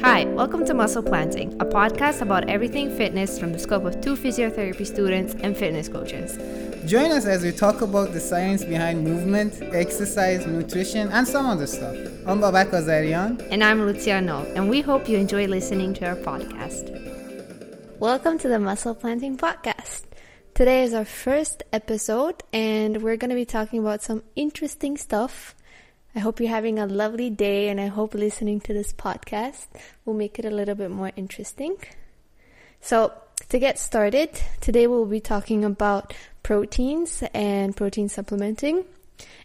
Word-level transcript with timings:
Hi, 0.00 0.24
welcome 0.24 0.64
to 0.64 0.72
Muscle 0.72 1.02
Planting, 1.02 1.52
a 1.60 1.66
podcast 1.66 2.22
about 2.22 2.48
everything 2.48 2.96
fitness 2.96 3.38
from 3.38 3.52
the 3.52 3.58
scope 3.58 3.84
of 3.84 4.00
two 4.00 4.14
physiotherapy 4.14 4.86
students 4.86 5.34
and 5.42 5.54
fitness 5.54 5.90
coaches. 5.90 6.38
Join 6.90 7.10
us 7.10 7.26
as 7.26 7.42
we 7.42 7.52
talk 7.52 7.82
about 7.82 8.14
the 8.14 8.20
science 8.20 8.64
behind 8.64 9.04
movement, 9.04 9.60
exercise, 9.74 10.46
nutrition, 10.46 11.10
and 11.10 11.28
some 11.28 11.44
other 11.44 11.66
stuff. 11.66 11.94
I'm 12.26 12.40
Babak 12.40 12.70
Azarian. 12.70 13.46
And 13.50 13.62
I'm 13.62 13.84
Lucia 13.84 14.22
Noll, 14.22 14.46
and 14.56 14.70
we 14.70 14.80
hope 14.80 15.10
you 15.10 15.18
enjoy 15.18 15.46
listening 15.46 15.92
to 15.92 16.08
our 16.08 16.16
podcast. 16.16 16.88
Welcome 17.98 18.38
to 18.38 18.48
the 18.48 18.58
Muscle 18.58 18.94
Planting 18.94 19.36
Podcast. 19.36 20.04
Today 20.54 20.84
is 20.84 20.94
our 20.94 21.04
first 21.04 21.64
episode, 21.70 22.42
and 22.50 23.02
we're 23.02 23.18
going 23.18 23.28
to 23.28 23.34
be 23.34 23.44
talking 23.44 23.80
about 23.80 24.00
some 24.00 24.22
interesting 24.36 24.96
stuff. 24.96 25.54
I 26.14 26.18
hope 26.18 26.40
you're 26.40 26.48
having 26.48 26.78
a 26.78 26.86
lovely 26.86 27.30
day, 27.30 27.68
and 27.68 27.80
I 27.80 27.86
hope 27.86 28.14
listening 28.14 28.60
to 28.62 28.72
this 28.72 28.92
podcast 28.92 29.66
will 30.04 30.14
make 30.14 30.38
it 30.40 30.44
a 30.44 30.50
little 30.50 30.74
bit 30.74 30.90
more 30.90 31.12
interesting. 31.14 31.76
So, 32.80 33.12
to 33.48 33.58
get 33.58 33.78
started, 33.78 34.30
today 34.60 34.86
we'll 34.88 35.06
be 35.06 35.20
talking 35.20 35.64
about 35.64 36.12
proteins 36.42 37.22
and 37.32 37.76
protein 37.76 38.08
supplementing. 38.08 38.84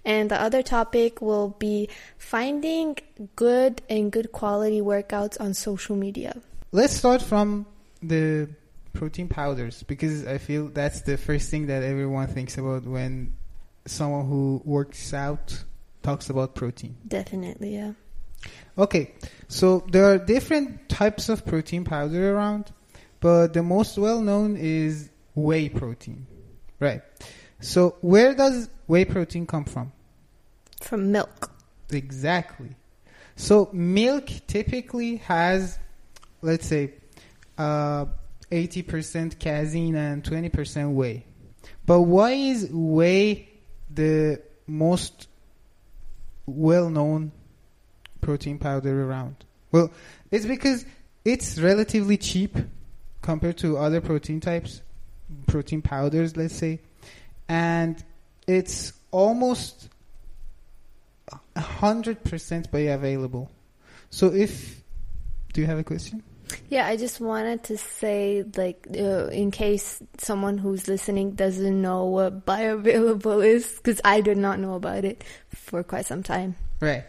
And 0.04 0.32
the 0.32 0.42
other 0.42 0.64
topic 0.64 1.22
will 1.22 1.50
be 1.60 1.90
finding 2.18 2.98
good 3.36 3.82
and 3.90 4.12
good 4.12 4.32
quality 4.32 4.82
workouts 4.82 5.40
on 5.40 5.54
social 5.54 5.96
media. 5.96 6.42
Let's 6.72 6.94
start 6.94 7.22
from 7.22 7.66
the 8.02 8.50
protein 8.94 9.28
powders 9.28 9.84
because 9.84 10.26
I 10.26 10.40
feel 10.40 10.70
that's 10.70 11.02
the 11.02 11.18
first 11.18 11.50
thing 11.52 11.68
that 11.68 11.84
everyone 11.84 12.28
thinks 12.28 12.58
about 12.58 12.86
when 12.86 13.34
someone 13.86 14.26
who 14.28 14.62
works 14.66 15.14
out 15.14 15.64
talks 16.06 16.30
about 16.30 16.54
protein. 16.54 16.96
Definitely, 17.08 17.76
yeah. 17.76 17.94
Okay, 18.78 19.14
so 19.48 19.84
there 19.90 20.06
are 20.06 20.18
different 20.18 20.88
types 20.88 21.30
of 21.30 21.46
protein 21.46 21.84
powder 21.84 22.36
around, 22.36 22.72
but 23.20 23.54
the 23.54 23.64
most 23.64 23.98
well 23.98 24.22
known 24.22 24.56
is 24.56 25.10
whey 25.34 25.68
protein. 25.70 26.28
Right. 26.80 27.02
So 27.60 27.96
where 28.02 28.36
does 28.36 28.70
whey 28.88 29.06
protein 29.06 29.48
come 29.48 29.66
from? 29.66 29.92
From 30.82 31.12
milk. 31.12 31.52
Exactly. 31.90 32.76
So 33.36 33.70
milk 33.74 34.30
typically 34.46 35.18
has, 35.18 35.80
let's 36.42 36.68
say, 36.68 36.94
uh, 37.58 38.06
80% 38.52 39.40
casein 39.40 39.96
and 39.96 40.24
20% 40.24 40.94
whey. 40.94 41.26
But 41.86 42.02
why 42.02 42.32
is 42.32 42.70
whey 42.72 43.50
the 43.90 44.42
most 44.68 45.28
well-known 46.46 47.32
protein 48.22 48.58
powder 48.58 49.04
around? 49.04 49.46
Well, 49.72 49.92
it's 50.32 50.46
because 50.46 50.86
it's 51.24 51.60
relatively 51.60 52.18
cheap 52.18 52.58
compared 53.22 53.58
to 53.58 53.78
other 53.78 54.02
protein 54.02 54.40
types, 54.40 54.82
protein 55.48 55.82
powders, 55.82 56.38
let's 56.38 56.56
say, 56.56 56.80
and 57.50 58.04
it's 58.48 58.94
almost 59.12 59.90
100% 61.56 62.22
bioavailable. 62.70 63.50
So 64.10 64.34
if 64.34 64.82
do 65.54 65.62
you 65.62 65.68
have 65.68 65.80
a 65.80 65.84
question? 65.84 66.22
Yeah, 66.70 66.88
I 66.88 66.98
just 66.98 67.20
wanted 67.20 67.64
to 67.66 67.78
say, 67.78 68.44
like, 68.56 68.88
uh, 68.98 69.28
in 69.28 69.52
case 69.52 70.02
someone 70.18 70.58
who's 70.58 70.88
listening 70.88 71.32
doesn't 71.32 71.82
know 71.82 72.06
what 72.06 72.46
bioavailable 72.46 73.46
is, 73.46 73.66
because 73.78 74.02
I 74.04 74.22
did 74.22 74.38
not 74.38 74.60
know 74.60 74.76
about 74.76 75.06
it 75.06 75.24
for 75.54 75.84
quite 75.84 76.06
some 76.06 76.24
time. 76.24 76.56
Right. 76.80 77.04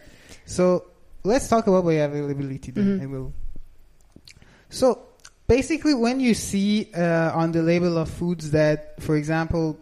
So 0.45 0.85
let's 1.23 1.47
talk 1.47 1.67
about 1.67 1.83
bioavailability 1.85 2.73
then, 2.73 2.97
Mhm. 2.99 3.01
and 3.01 3.11
we'll. 3.11 3.33
So 4.69 4.99
basically, 5.47 5.93
when 5.93 6.19
you 6.19 6.33
see 6.33 6.89
uh, 6.93 7.31
on 7.33 7.51
the 7.51 7.61
label 7.63 7.97
of 7.97 8.09
foods 8.09 8.51
that, 8.51 9.01
for 9.01 9.15
example, 9.15 9.77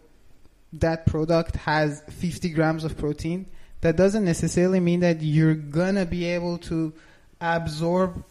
that 0.73 1.05
product 1.05 1.55
has 1.55 2.01
50 2.09 2.49
grams 2.49 2.83
of 2.83 2.97
protein, 2.97 3.45
that 3.81 3.95
doesn't 3.95 4.25
necessarily 4.25 4.79
mean 4.79 4.99
that 5.01 5.21
you're 5.21 5.53
gonna 5.55 6.05
be 6.05 6.25
able 6.25 6.57
to 6.57 6.93
absorb 7.41 8.23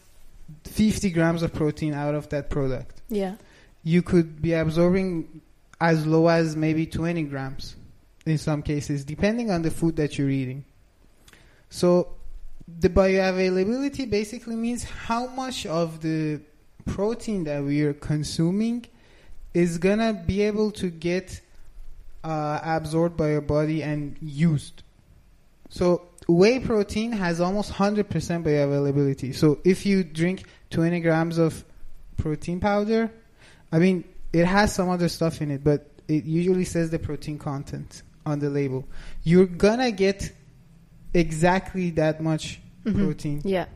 50 0.64 1.10
grams 1.10 1.42
of 1.42 1.52
protein 1.52 1.94
out 1.94 2.14
of 2.14 2.28
that 2.30 2.50
product. 2.50 3.00
Yeah. 3.08 3.36
You 3.82 4.02
could 4.02 4.40
be 4.40 4.52
absorbing 4.52 5.40
as 5.80 6.06
low 6.06 6.28
as 6.28 6.56
maybe 6.56 6.86
20 6.86 7.24
grams 7.24 7.76
in 8.26 8.38
some 8.38 8.62
cases, 8.62 9.04
depending 9.04 9.50
on 9.50 9.62
the 9.62 9.70
food 9.70 9.96
that 9.96 10.18
you're 10.18 10.30
eating. 10.30 10.64
So 11.68 12.14
the 12.66 12.88
bioavailability 12.88 14.08
basically 14.08 14.56
means 14.56 14.84
how 14.84 15.26
much 15.26 15.66
of 15.66 16.00
the 16.00 16.40
protein 16.86 17.44
that 17.44 17.62
we 17.62 17.82
are 17.82 17.92
consuming 17.92 18.86
is 19.52 19.78
gonna 19.78 20.12
be 20.12 20.42
able 20.42 20.70
to 20.72 20.90
get 20.90 21.40
uh, 22.22 22.60
absorbed 22.62 23.16
by 23.16 23.30
your 23.32 23.40
body 23.40 23.82
and 23.82 24.16
used. 24.20 24.82
So 25.68 26.02
whey 26.28 26.58
protein 26.58 27.12
has 27.12 27.40
almost 27.40 27.72
100% 27.72 28.04
bioavailability. 28.08 29.34
So 29.34 29.58
if 29.64 29.84
you 29.86 30.04
drink 30.04 30.44
20 30.70 31.00
grams 31.00 31.38
of 31.38 31.64
protein 32.16 32.60
powder, 32.60 33.10
I 33.70 33.78
mean, 33.78 34.04
it 34.32 34.46
has 34.46 34.74
some 34.74 34.88
other 34.88 35.08
stuff 35.08 35.42
in 35.42 35.50
it, 35.50 35.62
but 35.62 35.90
it 36.08 36.24
usually 36.24 36.64
says 36.64 36.90
the 36.90 36.98
protein 36.98 37.38
content 37.38 38.02
on 38.26 38.38
the 38.38 38.50
label. 38.50 38.86
You're 39.22 39.46
gonna 39.46 39.92
get 39.92 40.32
exactly 41.12 41.90
that 41.90 42.22
much 42.22 42.60
Mhm. 42.84 43.04
protein 43.04 43.40
Yeah. 43.44 43.66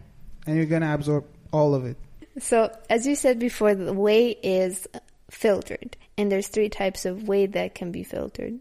and 0.47 0.57
you're 0.57 0.67
gonna 0.67 0.93
absorb 0.95 1.25
all 1.53 1.75
of 1.75 1.85
it. 1.85 1.97
So, 2.39 2.71
as 2.89 3.07
you 3.07 3.15
said 3.17 3.39
before, 3.39 3.75
the 3.75 3.93
whey 3.93 4.31
is 4.43 4.87
filtered, 5.31 5.97
and 6.17 6.31
there's 6.31 6.49
three 6.49 6.69
types 6.69 7.05
of 7.05 7.27
whey 7.29 7.47
that 7.47 7.75
can 7.75 7.91
be 7.91 8.03
filtered. 8.03 8.59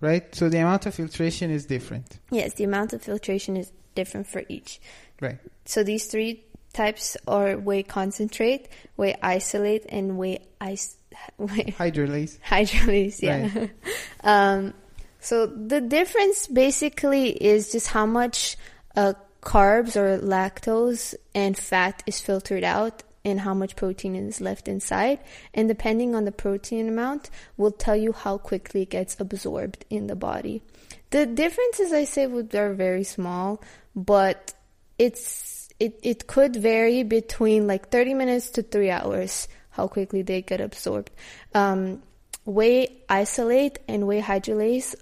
Right? 0.00 0.34
So 0.34 0.48
the 0.48 0.58
amount 0.58 0.86
of 0.86 0.94
filtration 0.94 1.50
is 1.50 1.66
different. 1.66 2.18
Yes, 2.30 2.54
the 2.54 2.64
amount 2.64 2.92
of 2.92 3.02
filtration 3.02 3.56
is 3.56 3.70
different 3.94 4.26
for 4.26 4.42
each. 4.48 4.80
Right. 5.20 5.38
So 5.66 5.82
these 5.82 6.06
three 6.06 6.44
types 6.72 7.16
are 7.26 7.56
whey 7.56 7.82
concentrate, 7.82 8.68
whey 8.96 9.16
isolate, 9.22 9.86
and 9.88 10.16
whey 10.16 10.40
ice 10.60 10.96
whey 11.36 11.74
Hydrolase. 11.78 12.38
hydrolase. 12.40 13.20
Yeah. 13.22 13.66
um, 14.24 14.74
so 15.20 15.46
the 15.46 15.80
difference 15.80 16.46
basically 16.46 17.30
is 17.30 17.72
just 17.72 17.88
how 17.88 18.06
much 18.06 18.56
uh, 18.96 19.14
carbs 19.42 19.96
or 19.96 20.18
lactose 20.18 21.14
and 21.34 21.56
fat 21.56 22.02
is 22.06 22.20
filtered 22.20 22.64
out 22.64 23.02
and 23.24 23.40
how 23.40 23.54
much 23.54 23.76
protein 23.76 24.14
is 24.16 24.40
left 24.40 24.68
inside. 24.68 25.18
And 25.54 25.68
depending 25.68 26.14
on 26.14 26.24
the 26.24 26.32
protein 26.32 26.88
amount, 26.88 27.30
will 27.56 27.70
tell 27.70 27.96
you 27.96 28.12
how 28.12 28.38
quickly 28.38 28.82
it 28.82 28.90
gets 28.90 29.18
absorbed 29.20 29.84
in 29.90 30.06
the 30.06 30.16
body. 30.16 30.62
The 31.10 31.26
differences 31.26 31.92
I 31.92 32.04
say 32.04 32.26
would 32.26 32.54
are 32.54 32.72
very 32.72 33.04
small, 33.04 33.62
but 33.94 34.54
it's 34.98 35.68
it, 35.78 35.98
it 36.02 36.26
could 36.26 36.56
vary 36.56 37.02
between 37.02 37.66
like 37.66 37.88
30 37.88 38.14
minutes 38.14 38.50
to 38.50 38.62
three 38.62 38.90
hours 38.90 39.48
how 39.70 39.88
quickly 39.88 40.22
they 40.22 40.42
get 40.42 40.60
absorbed. 40.60 41.10
Um, 41.54 42.02
whey 42.44 43.02
isolate 43.08 43.78
and 43.88 44.06
whey 44.06 44.20
hydrolase 44.20 44.94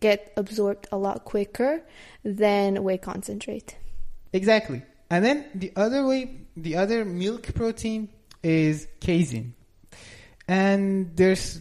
get 0.00 0.32
absorbed 0.36 0.86
a 0.92 0.96
lot 0.96 1.24
quicker 1.24 1.82
than 2.22 2.82
whey 2.84 2.98
concentrate. 2.98 3.76
Exactly. 4.32 4.82
And 5.10 5.24
then 5.24 5.46
the 5.54 5.72
other 5.76 6.06
way, 6.06 6.40
the 6.56 6.76
other 6.76 7.04
milk 7.04 7.54
protein 7.54 8.08
is 8.42 8.86
casein. 9.00 9.54
And 10.46 11.16
there's 11.16 11.60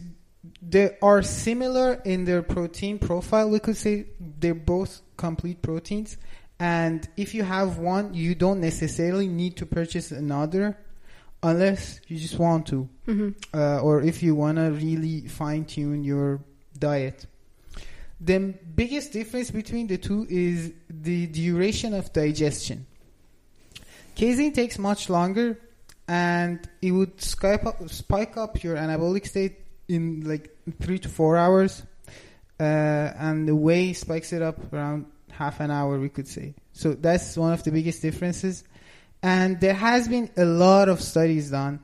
they 0.61 0.97
are 1.01 1.21
similar 1.21 2.01
in 2.05 2.25
their 2.25 2.41
protein 2.41 2.99
profile. 2.99 3.49
We 3.49 3.59
could 3.59 3.77
say 3.77 4.07
they're 4.19 4.53
both 4.53 5.01
complete 5.17 5.61
proteins. 5.61 6.17
And 6.59 7.07
if 7.17 7.33
you 7.33 7.43
have 7.43 7.77
one, 7.77 8.13
you 8.13 8.35
don't 8.35 8.61
necessarily 8.61 9.27
need 9.27 9.57
to 9.57 9.65
purchase 9.65 10.11
another 10.11 10.77
unless 11.41 11.99
you 12.07 12.17
just 12.17 12.39
want 12.39 12.67
to. 12.67 12.89
Uh, 13.53 13.79
or 13.81 14.01
if 14.01 14.23
you 14.23 14.35
want 14.35 14.57
to 14.57 14.71
really 14.71 15.27
fine 15.27 15.65
tune 15.65 16.03
your 16.03 16.39
diet. 16.77 17.25
The 18.21 18.39
biggest 18.75 19.11
difference 19.11 19.51
between 19.51 19.87
the 19.87 19.97
two 19.97 20.25
is 20.29 20.71
the 20.89 21.27
duration 21.27 21.93
of 21.93 22.13
digestion. 22.13 22.85
Casein 24.15 24.53
takes 24.53 24.77
much 24.77 25.09
longer 25.09 25.59
and 26.07 26.59
it 26.81 26.91
would 26.91 27.21
spike 27.21 27.65
up, 27.65 27.89
spike 27.89 28.37
up 28.37 28.63
your 28.63 28.75
anabolic 28.75 29.27
state 29.27 29.59
in 29.87 30.27
like 30.27 30.55
three 30.81 30.99
to 30.99 31.09
four 31.09 31.37
hours. 31.37 31.83
Uh, 32.59 32.63
and 32.63 33.47
the 33.47 33.55
whey 33.55 33.93
spikes 33.93 34.31
it 34.31 34.41
up 34.41 34.73
around 34.73 35.05
half 35.31 35.59
an 35.59 35.71
hour, 35.71 35.99
we 35.99 36.09
could 36.09 36.27
say. 36.27 36.53
So 36.73 36.93
that's 36.93 37.35
one 37.35 37.53
of 37.53 37.63
the 37.63 37.71
biggest 37.71 38.01
differences. 38.01 38.63
And 39.21 39.59
there 39.59 39.73
has 39.73 40.07
been 40.07 40.29
a 40.37 40.45
lot 40.45 40.89
of 40.89 41.01
studies 41.01 41.49
done. 41.49 41.79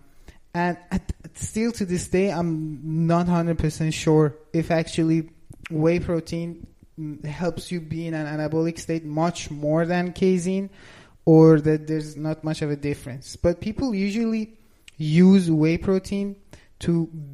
And 0.54 0.78
at, 0.92 1.12
still 1.34 1.72
to 1.74 1.86
this 1.86 2.08
day, 2.08 2.32
I'm 2.32 3.08
not 3.08 3.28
100% 3.28 3.94
sure 3.94 4.36
if 4.54 4.72
actually 4.72 5.30
whey 5.70 6.00
protein 6.00 6.68
mm, 7.00 7.24
helps 7.24 7.72
you 7.72 7.82
be 7.82 8.08
in 8.08 8.14
an 8.14 8.26
anabolic 8.28 8.80
state 8.80 9.06
much 9.06 9.50
more 9.52 9.86
than 9.86 10.12
casein 10.14 10.70
or 11.30 11.60
that 11.68 11.80
there's 11.90 12.12
not 12.28 12.38
much 12.44 12.60
of 12.66 12.70
a 12.72 12.76
difference. 12.90 13.36
But 13.46 13.54
people 13.68 13.88
usually 14.08 14.44
use 15.26 15.46
whey 15.62 15.78
protein 15.78 16.36
to 16.86 16.92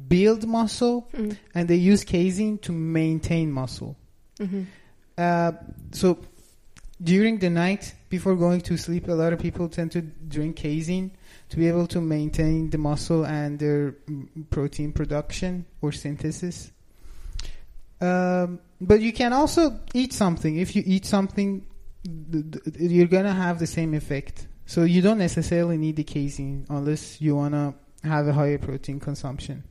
build 0.08 0.42
muscle 0.58 0.98
Mm. 1.12 1.36
and 1.54 1.62
they 1.70 1.76
use 1.92 2.04
casein 2.04 2.58
to 2.66 2.72
maintain 2.72 3.46
muscle. 3.60 3.94
hmm 4.38 4.62
Uh, 5.18 5.52
so 5.92 6.08
during 7.12 7.38
the 7.40 7.48
night 7.48 7.94
before 8.10 8.36
going 8.36 8.60
to 8.70 8.76
sleep, 8.76 9.08
a 9.08 9.16
lot 9.22 9.32
of 9.32 9.38
people 9.38 9.66
tend 9.68 9.90
to 9.92 10.00
drink 10.34 10.56
casein 10.56 11.10
to 11.50 11.56
be 11.56 11.66
able 11.72 11.86
to 11.86 12.00
maintain 12.00 12.70
the 12.70 12.78
muscle 12.78 13.24
and 13.24 13.58
their 13.58 13.92
mm, 14.10 14.26
protein 14.50 14.92
production 14.92 15.64
or 15.82 15.92
synthesis. 15.92 16.70
Um, 18.00 18.58
but 18.80 19.00
you 19.00 19.12
can 19.12 19.32
also 19.32 19.62
eat 19.94 20.12
something. 20.12 20.58
If 20.58 20.76
you 20.76 20.82
eat 20.84 21.06
something, 21.06 21.50
th- 21.60 21.62
th- 21.62 21.75
you're 22.78 23.06
gonna 23.06 23.34
have 23.34 23.58
the 23.58 23.66
same 23.66 23.94
effect. 23.94 24.46
So 24.66 24.82
you 24.82 25.00
don't 25.00 25.18
necessarily 25.18 25.76
need 25.78 25.96
the 25.96 26.04
casein 26.04 26.66
unless 26.68 27.20
you 27.20 27.36
wanna 27.36 27.74
have 28.02 28.26
a 28.28 28.32
higher 28.32 28.58
protein 28.58 29.00
consumption 29.00 29.64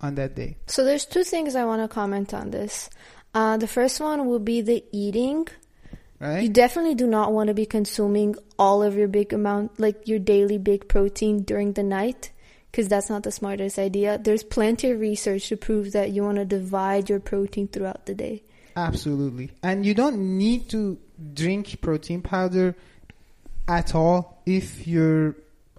on 0.00 0.14
that 0.16 0.34
day. 0.34 0.56
So 0.66 0.84
there's 0.84 1.04
two 1.04 1.24
things 1.24 1.54
I 1.54 1.64
want 1.64 1.82
to 1.82 1.88
comment 1.88 2.34
on 2.34 2.50
this. 2.50 2.90
Uh, 3.34 3.56
the 3.56 3.66
first 3.66 4.00
one 4.00 4.26
will 4.26 4.38
be 4.38 4.60
the 4.60 4.84
eating. 4.92 5.48
Right? 6.20 6.42
You 6.42 6.48
definitely 6.48 6.96
do 6.96 7.06
not 7.06 7.32
want 7.32 7.48
to 7.48 7.54
be 7.54 7.66
consuming 7.66 8.34
all 8.58 8.82
of 8.82 8.96
your 8.96 9.06
big 9.06 9.32
amount, 9.32 9.78
like 9.78 10.08
your 10.08 10.18
daily 10.18 10.58
big 10.58 10.88
protein 10.88 11.42
during 11.42 11.74
the 11.74 11.84
night, 11.84 12.32
because 12.70 12.88
that's 12.88 13.08
not 13.08 13.22
the 13.22 13.30
smartest 13.30 13.78
idea. 13.78 14.18
There's 14.18 14.42
plenty 14.42 14.90
of 14.90 14.98
research 14.98 15.48
to 15.48 15.56
prove 15.56 15.92
that 15.92 16.10
you 16.10 16.24
want 16.24 16.38
to 16.38 16.44
divide 16.44 17.08
your 17.08 17.20
protein 17.20 17.68
throughout 17.68 18.06
the 18.06 18.14
day. 18.14 18.42
Absolutely. 18.74 19.52
And 19.62 19.86
you 19.86 19.94
don't 19.94 20.38
need 20.38 20.68
to 20.70 20.98
drink 21.34 21.80
protein 21.80 22.22
powder 22.22 22.74
at 23.66 23.94
all 23.94 24.42
if 24.46 24.86
you're 24.86 25.36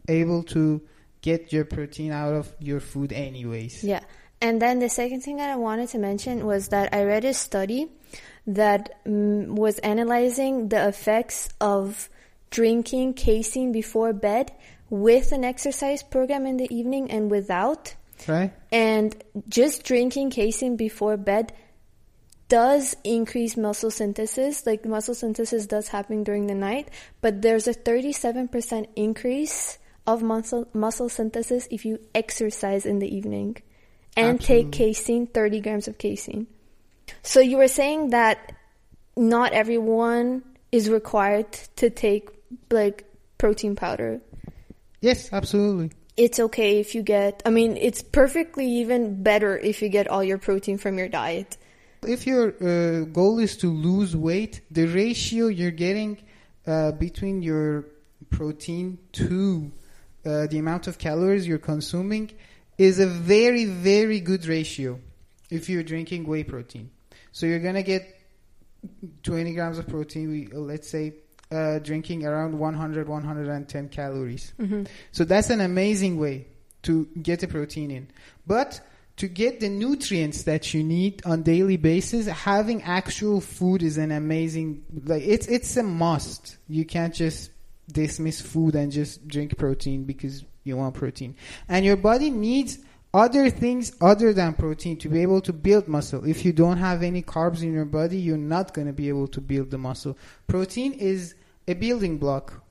able 0.07 0.43
to 0.43 0.81
get 1.21 1.51
your 1.51 1.65
protein 1.65 2.11
out 2.11 2.33
of 2.33 2.53
your 2.59 2.79
food 2.79 3.11
anyways. 3.11 3.83
Yeah. 3.83 4.01
And 4.41 4.61
then 4.61 4.79
the 4.79 4.89
second 4.89 5.21
thing 5.21 5.37
that 5.37 5.49
I 5.49 5.55
wanted 5.57 5.89
to 5.89 5.99
mention 5.99 6.45
was 6.45 6.69
that 6.69 6.93
I 6.93 7.03
read 7.03 7.25
a 7.25 7.33
study 7.33 7.89
that 8.47 9.03
mm, 9.05 9.47
was 9.47 9.79
analyzing 9.79 10.69
the 10.69 10.87
effects 10.87 11.49
of 11.59 12.09
drinking 12.49 13.13
casein 13.13 13.71
before 13.71 14.13
bed 14.13 14.51
with 14.89 15.31
an 15.31 15.43
exercise 15.43 16.01
program 16.01 16.45
in 16.45 16.57
the 16.57 16.73
evening 16.73 17.11
and 17.11 17.29
without. 17.29 17.95
Right? 18.27 18.53
And 18.71 19.15
just 19.47 19.83
drinking 19.83 20.31
casein 20.31 20.77
before 20.77 21.17
bed 21.17 21.53
does 22.49 22.95
increase 23.03 23.55
muscle 23.55 23.91
synthesis. 23.91 24.65
Like 24.65 24.85
muscle 24.85 25.15
synthesis 25.15 25.65
does 25.67 25.87
happen 25.87 26.23
during 26.23 26.47
the 26.47 26.55
night, 26.55 26.89
but 27.21 27.41
there's 27.41 27.67
a 27.67 27.73
37% 27.73 28.87
increase 28.95 29.77
of 30.05 30.21
muscle 30.21 30.67
muscle 30.73 31.07
synthesis 31.09 31.67
if 31.71 31.85
you 31.85 31.99
exercise 32.13 32.85
in 32.85 32.99
the 32.99 33.15
evening 33.15 33.55
and 34.17 34.41
take 34.41 34.71
casein, 34.71 35.27
30 35.27 35.61
grams 35.61 35.87
of 35.87 35.97
casein. 35.97 36.47
So 37.21 37.39
you 37.39 37.57
were 37.57 37.67
saying 37.67 38.09
that 38.09 38.53
not 39.15 39.53
everyone 39.53 40.43
is 40.71 40.89
required 40.89 41.51
to 41.77 41.89
take 41.89 42.29
like 42.71 43.05
protein 43.37 43.75
powder 43.75 44.21
Yes, 45.01 45.29
absolutely. 45.31 45.91
it's 46.17 46.39
okay 46.39 46.79
if 46.79 46.93
you 46.95 47.01
get 47.03 47.41
i 47.45 47.49
mean 47.49 47.77
it's 47.77 48.01
perfectly 48.01 48.65
even 48.65 49.23
better 49.23 49.57
if 49.57 49.81
you 49.81 49.89
get 49.89 50.07
all 50.07 50.23
your 50.23 50.37
protein 50.37 50.77
from 50.77 50.97
your 50.97 51.07
diet 51.07 51.57
If 52.05 52.25
your 52.25 52.49
uh, 52.49 53.05
goal 53.05 53.39
is 53.39 53.57
to 53.57 53.67
lose 53.67 54.15
weight, 54.15 54.61
the 54.71 54.85
ratio 54.85 55.47
you're 55.47 55.71
getting 55.71 56.17
uh, 56.65 56.93
between 56.93 57.41
your 57.41 57.85
protein 58.29 58.97
to 59.13 59.71
uh, 60.25 60.47
the 60.47 60.59
amount 60.59 60.87
of 60.87 60.97
calories 60.97 61.47
you're 61.47 61.57
consuming 61.57 62.31
is 62.77 62.99
a 62.99 63.07
very, 63.07 63.65
very 63.65 64.19
good 64.19 64.45
ratio 64.45 64.99
if 65.49 65.69
you're 65.69 65.83
drinking 65.83 66.25
whey 66.25 66.43
protein. 66.43 66.89
So 67.31 67.45
you're 67.45 67.59
going 67.59 67.75
to 67.75 67.83
get 67.83 68.19
20 69.23 69.53
grams 69.53 69.77
of 69.77 69.87
protein, 69.87 70.29
we, 70.29 70.47
let's 70.47 70.89
say, 70.89 71.15
uh, 71.51 71.79
drinking 71.79 72.25
around 72.25 72.57
100, 72.57 73.07
110 73.09 73.89
calories. 73.89 74.53
So 75.11 75.25
that's 75.25 75.49
an 75.49 75.61
amazing 75.61 76.17
way 76.19 76.47
to 76.83 77.07
get 77.21 77.43
a 77.43 77.47
protein 77.47 77.91
in. 77.91 78.07
But 78.47 78.79
to 79.19 79.27
get 79.27 79.59
the 79.59 79.67
nutrients 79.67 80.43
that 80.43 80.73
you 80.73 80.81
need 80.81 81.21
on 81.25 81.43
daily 81.43 81.75
basis, 81.75 82.25
having 82.25 82.81
actual 82.83 83.41
food 83.41 83.83
is 83.83 83.97
an 83.97 84.11
amazing 84.11 84.83
like 85.03 85.23
it's 85.23 85.45
it's 85.47 85.75
a 85.75 85.83
must. 85.83 86.57
You 86.69 86.85
can't 86.85 87.13
just 87.13 87.51
dismiss 87.91 88.39
food 88.39 88.75
and 88.75 88.91
just 88.91 89.27
drink 89.27 89.57
protein 89.57 90.05
because 90.05 90.45
you 90.63 90.77
want 90.77 90.95
protein. 90.95 91.35
And 91.67 91.83
your 91.83 91.97
body 91.97 92.29
needs 92.29 92.79
other 93.13 93.49
things 93.49 93.91
other 93.99 94.31
than 94.31 94.53
protein 94.53 94.95
to 94.99 95.09
be 95.09 95.21
able 95.21 95.41
to 95.41 95.51
build 95.51 95.89
muscle. 95.89 96.25
If 96.25 96.45
you 96.45 96.53
don't 96.53 96.77
have 96.77 97.03
any 97.03 97.21
carbs 97.21 97.61
in 97.61 97.73
your 97.73 97.85
body, 97.85 98.17
you're 98.17 98.37
not 98.37 98.73
going 98.73 98.87
to 98.87 98.93
be 98.93 99.09
able 99.09 99.27
to 99.29 99.41
build 99.41 99.69
the 99.69 99.77
muscle. 99.77 100.17
Protein 100.47 100.93
is 100.93 101.35
a 101.67 101.73
building 101.73 102.19
block 102.19 102.63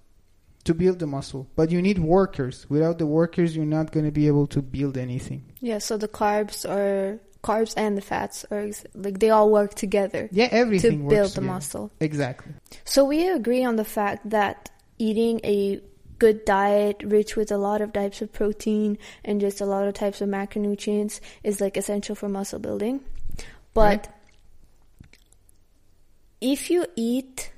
to 0.64 0.74
build 0.74 0.98
the 0.98 1.06
muscle, 1.06 1.48
but 1.56 1.70
you 1.70 1.80
need 1.80 1.98
workers. 1.98 2.66
Without 2.68 2.98
the 2.98 3.06
workers, 3.06 3.56
you're 3.56 3.64
not 3.78 3.90
going 3.92 4.04
to 4.06 4.12
be 4.12 4.26
able 4.26 4.46
to 4.48 4.60
build 4.62 4.96
anything. 4.98 5.42
yeah 5.60 5.78
so 5.78 5.96
the 5.96 6.08
carbs 6.08 6.68
are 6.68 7.18
carbs 7.42 7.72
and 7.76 7.96
the 7.96 8.02
fats 8.02 8.44
are 8.50 8.60
ex- 8.66 8.84
like 8.94 9.18
they 9.20 9.30
all 9.30 9.48
work 9.50 9.72
together 9.74 10.28
Yeah, 10.32 10.48
everything 10.50 11.02
to 11.04 11.08
build 11.08 11.30
the 11.30 11.34
together. 11.40 11.46
muscle 11.54 11.90
Exactly. 12.00 12.52
so 12.84 13.04
we 13.04 13.28
agree 13.28 13.64
on 13.64 13.76
the 13.76 13.84
fact 13.98 14.28
that 14.30 14.70
eating 14.98 15.40
a 15.44 15.80
good 16.18 16.44
diet 16.44 16.96
rich 17.04 17.36
with 17.36 17.50
a 17.52 17.56
lot 17.56 17.80
of 17.80 17.92
types 17.92 18.20
of 18.22 18.28
protein 18.32 18.98
and 19.24 19.40
just 19.40 19.60
a 19.60 19.66
lot 19.66 19.86
of 19.86 19.94
types 19.94 20.20
of 20.20 20.28
macronutrients 20.28 21.20
is 21.44 21.60
like 21.60 21.76
essential 21.76 22.14
for 22.16 22.28
muscle 22.28 22.58
building 22.58 23.00
but 23.72 23.82
Right. 23.84 24.08
if 26.40 26.70
you 26.70 26.86
eat 26.96 27.52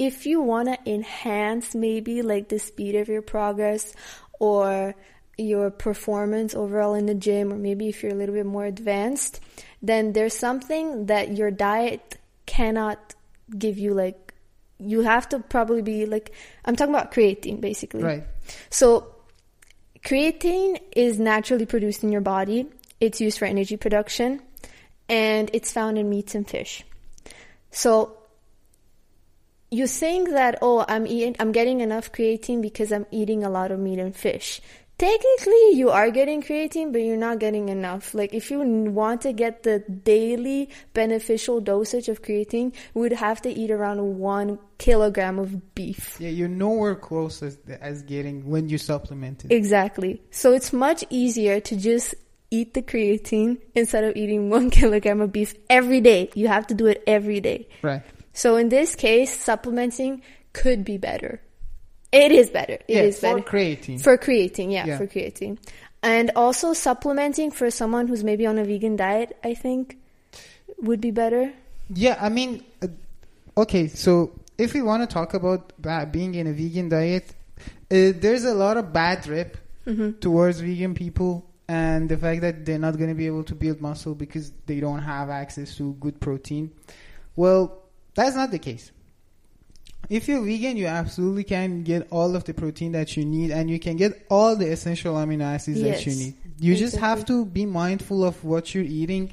if 0.00 0.24
you 0.24 0.40
want 0.40 0.66
to 0.66 0.78
enhance 0.90 1.74
maybe 1.74 2.22
like 2.22 2.48
the 2.48 2.58
speed 2.58 2.94
of 2.96 3.06
your 3.08 3.20
progress 3.20 3.94
or 4.38 4.94
your 5.36 5.70
performance 5.70 6.54
overall 6.54 6.94
in 6.94 7.04
the 7.04 7.14
gym 7.14 7.52
or 7.52 7.56
maybe 7.56 7.88
if 7.88 8.02
you're 8.02 8.12
a 8.12 8.14
little 8.14 8.34
bit 8.34 8.46
more 8.46 8.64
advanced 8.64 9.40
then 9.82 10.12
there's 10.14 10.34
something 10.34 11.06
that 11.06 11.36
your 11.36 11.50
diet 11.50 12.16
cannot 12.46 13.14
give 13.58 13.78
you 13.78 13.92
like 13.92 14.32
you 14.78 15.02
have 15.02 15.28
to 15.28 15.38
probably 15.38 15.82
be 15.82 16.06
like 16.06 16.32
I'm 16.64 16.76
talking 16.76 16.94
about 16.94 17.12
creatine 17.12 17.60
basically 17.60 18.02
Right. 18.02 18.24
so, 18.70 19.14
creatine 20.02 20.80
is 20.96 21.18
naturally 21.20 21.66
produced 21.66 22.02
in 22.02 22.10
your 22.10 22.22
body. 22.22 22.66
It's 23.00 23.20
used 23.20 23.38
for 23.38 23.44
energy 23.44 23.76
production, 23.76 24.40
and 25.08 25.50
it's 25.52 25.70
found 25.72 25.98
in 25.98 26.08
meats 26.08 26.34
and 26.34 26.48
fish. 26.48 26.84
So, 27.70 28.16
you 29.70 29.86
think 29.86 30.30
that 30.30 30.58
oh, 30.62 30.84
I'm 30.88 31.06
eating, 31.06 31.36
I'm 31.38 31.52
getting 31.52 31.80
enough 31.80 32.12
creatine 32.12 32.60
because 32.60 32.92
I'm 32.92 33.06
eating 33.10 33.44
a 33.44 33.50
lot 33.50 33.70
of 33.70 33.78
meat 33.78 33.98
and 33.98 34.14
fish. 34.14 34.60
Technically, 34.98 35.70
you 35.76 35.88
are 35.88 36.10
getting 36.10 36.42
creatine, 36.42 36.92
but 36.92 37.00
you're 37.00 37.16
not 37.16 37.38
getting 37.38 37.70
enough. 37.70 38.12
Like, 38.12 38.34
if 38.34 38.50
you 38.50 38.60
want 38.60 39.22
to 39.22 39.32
get 39.32 39.62
the 39.62 39.78
daily 39.78 40.68
beneficial 40.92 41.58
dosage 41.58 42.10
of 42.10 42.20
creatine, 42.20 42.74
you 42.94 43.00
would 43.00 43.14
have 43.14 43.40
to 43.42 43.48
eat 43.48 43.70
around 43.70 44.18
one 44.18 44.58
kilogram 44.76 45.38
of 45.38 45.74
beef. 45.74 46.20
Yeah, 46.20 46.28
you're 46.28 46.48
nowhere 46.48 46.94
close 46.96 47.42
as, 47.42 47.56
as 47.80 48.02
getting 48.02 48.46
when 48.46 48.68
you 48.68 48.76
supplement 48.76 49.46
it. 49.46 49.52
Exactly. 49.52 50.20
So 50.30 50.52
it's 50.52 50.70
much 50.70 51.02
easier 51.08 51.60
to 51.60 51.76
just 51.76 52.14
eat 52.50 52.74
the 52.74 52.82
creatine 52.82 53.56
instead 53.74 54.04
of 54.04 54.16
eating 54.16 54.50
one 54.58 54.68
kilogram 54.68 55.22
of 55.22 55.32
beef 55.32 55.54
every 55.70 56.02
day. 56.02 56.28
You 56.34 56.48
have 56.48 56.66
to 56.66 56.74
do 56.74 56.86
it 56.88 57.02
every 57.06 57.40
day. 57.40 57.68
Right. 57.80 58.02
So 58.32 58.56
in 58.56 58.68
this 58.68 58.94
case, 58.94 59.36
supplementing 59.38 60.22
could 60.52 60.84
be 60.84 60.96
better. 60.98 61.40
It 62.12 62.32
is 62.32 62.50
better. 62.50 62.78
It 62.88 63.04
is 63.04 63.22
yeah, 63.22 63.30
for 63.30 63.36
better. 63.38 63.50
creatine. 63.50 64.00
For 64.00 64.18
creatine, 64.18 64.72
yeah, 64.72 64.86
Yeah. 64.86 64.98
for 64.98 65.06
creatine. 65.06 65.58
And 66.02 66.32
also 66.34 66.72
supplementing 66.72 67.50
for 67.50 67.70
someone 67.70 68.08
who's 68.08 68.24
maybe 68.24 68.46
on 68.46 68.58
a 68.58 68.64
vegan 68.64 68.96
diet, 68.96 69.36
I 69.44 69.54
think 69.54 69.98
would 70.78 71.00
be 71.00 71.10
better. 71.10 71.52
Yeah, 71.92 72.16
I 72.20 72.28
mean, 72.30 72.64
uh, 72.82 72.88
okay, 73.56 73.88
so 73.88 74.32
if 74.58 74.74
we 74.74 74.82
want 74.82 75.02
to 75.08 75.12
talk 75.12 75.34
about 75.34 75.72
being 76.12 76.34
in 76.34 76.46
a 76.46 76.52
vegan 76.52 76.88
diet, 76.88 77.34
uh, 77.90 78.12
there's 78.16 78.44
a 78.44 78.54
lot 78.54 78.76
of 78.76 78.92
bad 78.92 79.26
rep 79.26 79.56
towards 80.20 80.60
vegan 80.60 80.94
people 80.94 81.44
and 81.68 82.08
the 82.08 82.16
fact 82.16 82.42
that 82.42 82.64
they're 82.64 82.78
not 82.78 82.96
going 82.96 83.08
to 83.10 83.14
be 83.14 83.26
able 83.26 83.42
to 83.42 83.56
build 83.56 83.80
muscle 83.80 84.14
because 84.14 84.52
they 84.66 84.78
don't 84.78 85.00
have 85.02 85.30
access 85.30 85.76
to 85.76 85.94
good 85.94 86.20
protein. 86.20 86.70
Well, 87.34 87.79
that's 88.14 88.36
not 88.36 88.50
the 88.50 88.58
case. 88.58 88.92
If 90.08 90.26
you're 90.26 90.42
vegan, 90.42 90.76
you 90.76 90.86
absolutely 90.86 91.44
can 91.44 91.84
get 91.84 92.08
all 92.10 92.34
of 92.34 92.44
the 92.44 92.52
protein 92.52 92.92
that 92.92 93.16
you 93.16 93.24
need 93.24 93.50
and 93.52 93.70
you 93.70 93.78
can 93.78 93.96
get 93.96 94.26
all 94.28 94.56
the 94.56 94.66
essential 94.66 95.14
amino 95.14 95.42
acids 95.44 95.80
that 95.82 96.04
you 96.04 96.14
need. 96.14 96.34
You 96.58 96.74
just 96.74 96.96
have 96.96 97.24
to 97.26 97.44
be 97.44 97.64
mindful 97.64 98.24
of 98.24 98.42
what 98.44 98.74
you're 98.74 98.84
eating 98.84 99.32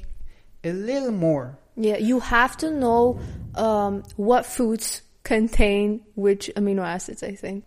a 0.62 0.72
little 0.72 1.10
more. 1.10 1.58
Yeah, 1.76 1.96
you 1.96 2.20
have 2.20 2.56
to 2.58 2.70
know 2.70 3.20
um, 3.54 4.04
what 4.16 4.46
foods 4.46 5.02
contain 5.24 6.02
which 6.14 6.50
amino 6.56 6.84
acids, 6.84 7.22
I 7.22 7.34
think. 7.34 7.64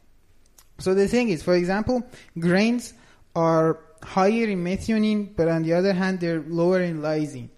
So 0.80 0.94
the 0.94 1.08
thing 1.08 1.30
is, 1.30 1.44
for 1.44 1.56
example, 1.56 2.04
grains 2.40 2.94
are 3.36 3.80
higher 4.04 4.46
in 4.46 4.64
methionine, 4.64 5.36
but 5.36 5.48
on 5.48 5.64
the 5.64 5.74
other 5.74 5.94
hand, 5.94 6.20
they're 6.20 6.42
lower 6.42 6.82
in 6.82 7.02
lysine. 7.02 7.50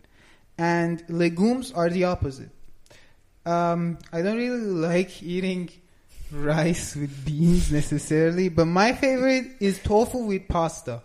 And 0.58 1.04
legumes 1.10 1.72
are 1.72 1.90
the 1.90 2.04
opposite. 2.04 2.50
Um, 3.46 3.98
I 4.12 4.22
don't 4.22 4.38
really 4.38 4.62
like 4.62 5.22
eating 5.22 5.70
rice 6.32 6.96
with 6.96 7.26
beans 7.26 7.72
necessarily, 7.72 8.50
but 8.50 8.66
my 8.66 8.94
favorite 8.94 9.48
is 9.60 9.80
tofu 9.80 10.20
with 10.20 10.48
pasta, 10.48 11.02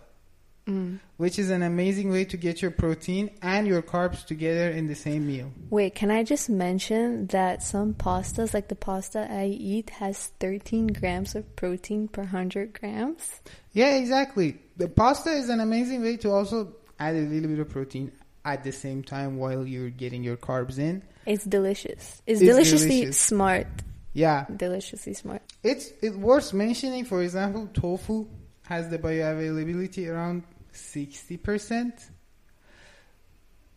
Mm. 0.67 0.99
which 1.17 1.39
is 1.39 1.49
an 1.49 1.63
amazing 1.63 2.11
way 2.11 2.25
to 2.25 2.37
get 2.37 2.61
your 2.61 2.69
protein 2.69 3.31
and 3.41 3.65
your 3.65 3.81
carbs 3.81 4.23
together 4.25 4.69
in 4.69 4.85
the 4.87 4.93
same 4.93 5.25
meal. 5.25 5.51
Wait, 5.71 5.95
can 5.95 6.11
I 6.11 6.23
just 6.23 6.47
mention 6.47 7.25
that 7.27 7.63
some 7.63 7.95
pastas, 7.95 8.53
like 8.53 8.67
the 8.67 8.75
pasta 8.75 9.27
I 9.29 9.45
eat, 9.47 9.89
has 9.91 10.27
13 10.39 10.87
grams 10.87 11.33
of 11.33 11.55
protein 11.55 12.07
per 12.07 12.21
100 12.21 12.73
grams? 12.79 13.41
Yeah, 13.73 13.95
exactly. 13.95 14.59
The 14.77 14.87
pasta 14.87 15.31
is 15.31 15.49
an 15.49 15.59
amazing 15.59 16.01
way 16.03 16.17
to 16.17 16.29
also 16.31 16.75
add 16.99 17.15
a 17.15 17.19
little 17.21 17.49
bit 17.49 17.59
of 17.59 17.69
protein 17.69 18.11
at 18.45 18.63
the 18.63 18.71
same 18.71 19.03
time 19.03 19.37
while 19.37 19.65
you're 19.65 19.89
getting 19.89 20.23
your 20.23 20.37
carbs 20.37 20.77
in. 20.79 21.03
It's 21.25 21.43
delicious. 21.43 22.21
It's, 22.25 22.39
It's 22.39 22.39
deliciously 22.41 22.89
delicious. 23.01 23.17
smart. 23.19 23.67
Yeah, 24.13 24.45
Deliciously 24.55 25.13
smart. 25.13 25.43
it's 25.63 25.91
it's 26.01 26.15
worth 26.15 26.51
mentioning. 26.53 27.05
For 27.05 27.21
example, 27.21 27.69
tofu 27.73 28.27
has 28.65 28.89
the 28.89 28.97
bioavailability 28.97 30.09
around 30.11 30.43
sixty 30.71 31.37
percent. 31.37 31.93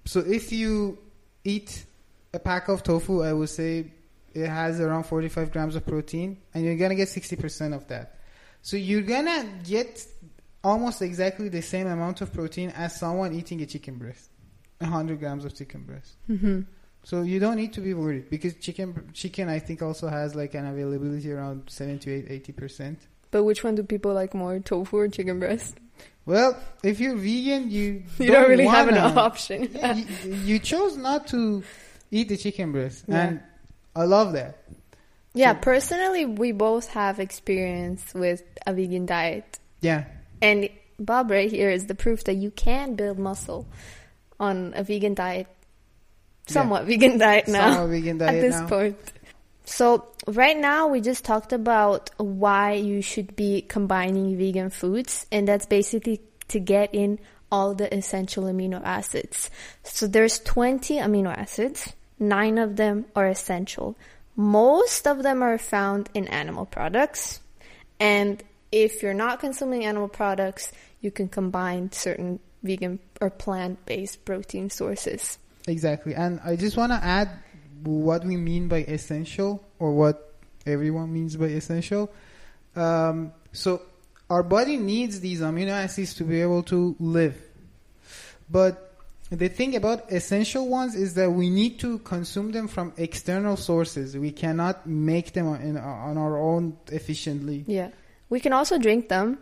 So 0.05 0.21
if 0.21 0.53
you 0.53 0.99
eat 1.45 1.85
a 2.33 2.39
pack 2.39 2.69
of 2.69 2.83
tofu, 2.83 3.23
I 3.23 3.33
would 3.33 3.51
say 3.51 3.93
it 4.35 4.49
has 4.49 4.81
around 4.81 5.05
forty-five 5.05 5.53
grams 5.53 5.77
of 5.77 5.87
protein, 5.87 6.39
and 6.55 6.65
you're 6.65 6.77
gonna 6.77 6.95
get 6.95 7.09
sixty 7.11 7.37
percent 7.37 7.75
of 7.75 7.87
that. 7.89 8.19
So 8.63 8.77
you're 8.79 9.03
gonna 9.03 9.45
get 9.65 10.05
almost 10.65 11.03
exactly 11.03 11.51
the 11.51 11.61
same 11.63 11.87
amount 11.89 12.21
of 12.23 12.33
protein 12.33 12.71
as 12.71 12.97
someone 12.99 13.35
eating 13.35 13.61
a 13.61 13.67
chicken 13.67 13.97
breast, 13.97 14.31
hundred 14.85 15.19
grams 15.21 15.45
of 15.45 15.55
chicken 15.55 15.83
breast. 15.83 16.17
hmm 16.27 16.61
So 17.05 17.23
you 17.23 17.41
don't 17.41 17.57
need 17.57 17.73
to 17.75 17.81
be 17.81 17.95
worried 17.95 18.31
because 18.31 18.55
chicken, 18.55 19.11
chicken, 19.13 19.49
I 19.49 19.59
think 19.59 19.83
also 19.83 20.07
has 20.09 20.35
like 20.35 20.55
an 20.55 20.67
availability 20.67 21.33
around 21.33 21.65
seven 21.69 21.99
to 22.01 22.13
eight, 22.15 22.27
eighty 22.29 22.53
percent. 22.53 22.99
But 23.31 23.45
which 23.45 23.65
one 23.65 23.75
do 23.75 23.83
people 23.83 24.13
like 24.15 24.35
more, 24.35 24.59
tofu 24.61 24.97
or 24.99 25.09
chicken 25.09 25.39
breast? 25.41 25.77
Well, 26.27 26.57
if 26.85 27.01
you're 27.01 27.17
vegan, 27.17 27.71
you 27.71 28.05
You 28.19 28.31
don't, 28.31 28.49
really 28.49 28.67
have 28.67 28.89
an 28.89 28.95
wanna- 28.95 29.21
option. 29.21 29.69
Yeah, 29.75 29.95
you, 29.97 30.07
you 30.45 30.59
chose 30.61 30.97
not 30.97 31.27
to 31.29 31.65
eat 32.11 32.29
the 32.29 32.37
chicken 32.37 32.71
breast, 32.73 33.05
Yeah. 33.09 33.23
and 33.27 33.41
I 33.97 34.05
love 34.05 34.33
that. 34.35 34.59
Yeah, 35.35 35.55
personally, 35.55 36.27
we 36.27 36.53
both 36.53 36.89
have 36.91 37.19
experience 37.19 38.13
with 38.15 38.43
a 38.67 38.73
vegan 38.75 39.07
diet. 39.07 39.59
Yeah, 39.81 40.05
And 40.41 40.69
Bob 41.01 41.31
right 41.31 41.51
here 41.51 41.71
is 41.71 41.87
the 41.87 41.95
proof 41.97 42.23
that 42.25 42.35
you 42.37 42.51
can 42.53 42.95
build 42.95 43.19
muscle 43.19 43.67
on 44.39 44.73
a 44.75 44.83
vegan 44.83 45.15
diet. 45.15 45.47
Somewhat 46.47 46.85
vegan 46.87 47.19
diet 47.19 47.49
now. 47.49 47.75
Sour 47.75 47.89
vegan 47.89 48.21
at 48.23 48.41
this 48.41 48.59
now. 48.59 48.69
point. 48.69 48.99
So 49.65 50.07
right 50.27 50.57
now 50.57 50.89
we 50.89 51.01
just 51.01 51.25
talked 51.25 51.53
about 51.53 52.11
why 52.17 52.73
you 52.73 53.01
should 53.01 53.37
be 53.37 53.63
combining 53.63 54.37
vegan 54.37 54.71
foods 54.71 55.27
and 55.31 55.47
that's 55.47 55.67
basically 55.67 56.21
to 56.49 56.59
get 56.59 56.95
in 56.95 57.19
all 57.51 57.75
the 57.75 57.95
essential 57.95 58.45
amino 58.45 58.83
acids. 58.83 59.51
So 59.85 60.07
there's 60.07 60.41
20 60.41 60.97
amino 60.97 61.37
acids, 61.37 61.93
9 62.19 62.59
of 62.59 62.77
them 62.77 63.05
are 63.15 63.29
essential. 63.29 63.97
Most 64.35 65.07
of 65.07 65.23
them 65.23 65.43
are 65.43 65.59
found 65.59 66.09
in 66.15 66.27
animal 66.29 66.67
products 66.67 67.41
and 68.01 68.43
if 68.73 69.03
you're 69.03 69.15
not 69.15 69.39
consuming 69.39 69.85
animal 69.85 70.09
products, 70.09 70.73
you 71.01 71.11
can 71.11 71.29
combine 71.29 71.93
certain 71.93 72.41
vegan 72.63 72.99
or 73.21 73.31
plant-based 73.31 74.25
protein 74.25 74.71
sources. 74.71 75.39
Exactly, 75.67 76.15
and 76.15 76.41
I 76.45 76.57
just 76.57 76.77
want 76.77 76.93
to 76.93 77.03
add 77.03 77.31
what 77.83 78.25
we 78.25 78.37
mean 78.37 78.69
by 78.69 78.79
essential, 78.79 79.65
or 79.79 79.93
what 79.93 80.35
everyone 80.67 81.13
means 81.13 81.37
by 81.37 81.47
essential. 81.47 82.11
Um, 82.77 83.33
so 83.53 83.83
our 84.31 84.43
body 84.43 84.77
needs 84.77 85.21
these 85.21 85.41
amino 85.41 85.71
acids 85.71 86.15
to 86.15 86.25
be 86.25 86.41
able 86.41 86.63
to 86.65 86.97
live, 86.99 87.37
but 88.51 88.89
the 89.31 89.49
thing 89.49 89.77
about 89.77 90.13
essential 90.13 90.69
ones 90.69 90.95
is 90.95 91.15
that 91.15 91.31
we 91.31 91.49
need 91.49 91.79
to 91.81 91.99
consume 92.01 92.53
them 92.53 92.69
from 92.69 92.93
external 92.99 93.57
sources. 93.57 94.15
We 94.15 94.31
cannot 94.31 94.87
make 94.87 95.33
them 95.33 95.49
on, 95.49 95.63
in, 95.63 95.79
on 95.79 96.19
our 96.19 96.37
own 96.37 96.77
efficiently. 96.89 97.65
Yeah. 97.67 97.89
We 98.29 98.41
can 98.41 98.53
also 98.53 98.77
drink 98.77 99.09
them. 99.09 99.39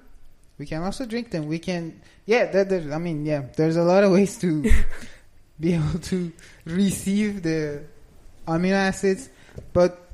We 0.60 0.66
can 0.66 0.82
also 0.82 1.06
drink 1.06 1.30
them. 1.30 1.46
We 1.48 1.58
can, 1.58 2.02
yeah. 2.26 2.44
That, 2.52 2.68
there, 2.68 2.92
I 2.92 2.98
mean, 2.98 3.24
yeah. 3.24 3.44
There's 3.56 3.76
a 3.76 3.82
lot 3.82 4.04
of 4.04 4.12
ways 4.12 4.36
to 4.40 4.70
be 5.58 5.72
able 5.72 5.98
to 5.98 6.30
receive 6.66 7.42
the 7.42 7.82
amino 8.46 8.74
acids, 8.74 9.30
but 9.72 10.06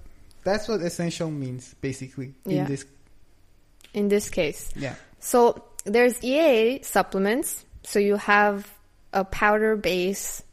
that's 0.45 0.69
what 0.69 0.83
essential 0.83 1.33
means, 1.33 1.75
basically. 1.81 2.35
Yeah. 2.45 2.61
In 2.61 2.67
this, 2.67 2.85
in 3.93 4.09
this 4.09 4.31
case. 4.31 4.71
yeah, 4.77 4.95
So 5.19 5.65
there's 5.85 6.21
EAA 6.21 6.85
supplements. 6.85 7.65
So 7.83 7.99
you 7.99 8.15
have 8.15 8.73
a 9.13 9.25
powder 9.25 9.75
base 9.75 10.45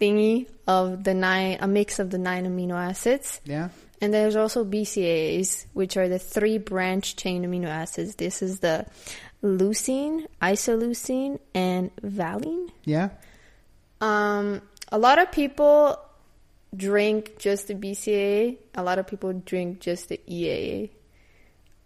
thingy 0.00 0.48
of 0.66 1.04
the 1.04 1.12
nine, 1.12 1.58
a 1.60 1.68
mix 1.68 1.98
of 1.98 2.08
the 2.08 2.18
nine 2.18 2.46
amino 2.46 2.76
acids. 2.76 3.42
yeah, 3.44 3.68
And 4.00 4.14
there's 4.14 4.36
also 4.36 4.64
BCAAs, 4.64 5.66
which 5.72 5.96
are 5.96 6.08
the 6.08 6.18
three 6.18 6.58
branch 6.58 7.16
chain 7.16 7.44
amino 7.44 7.66
acids. 7.66 8.14
This 8.14 8.42
is 8.42 8.60
the 8.60 8.86
leucine, 9.42 10.26
isoleucine, 10.40 11.40
and 11.54 11.90
valine. 12.02 12.70
yeah. 12.84 13.10
Um, 14.00 14.62
a 14.92 14.98
lot 14.98 15.18
of 15.18 15.32
people 15.32 15.98
drink 16.74 17.38
just 17.38 17.68
the 17.68 17.74
BCAA. 17.74 18.58
A 18.74 18.82
lot 18.82 18.98
of 18.98 19.06
people 19.06 19.32
drink 19.32 19.80
just 19.80 20.08
the 20.08 20.20
EAA. 20.28 20.90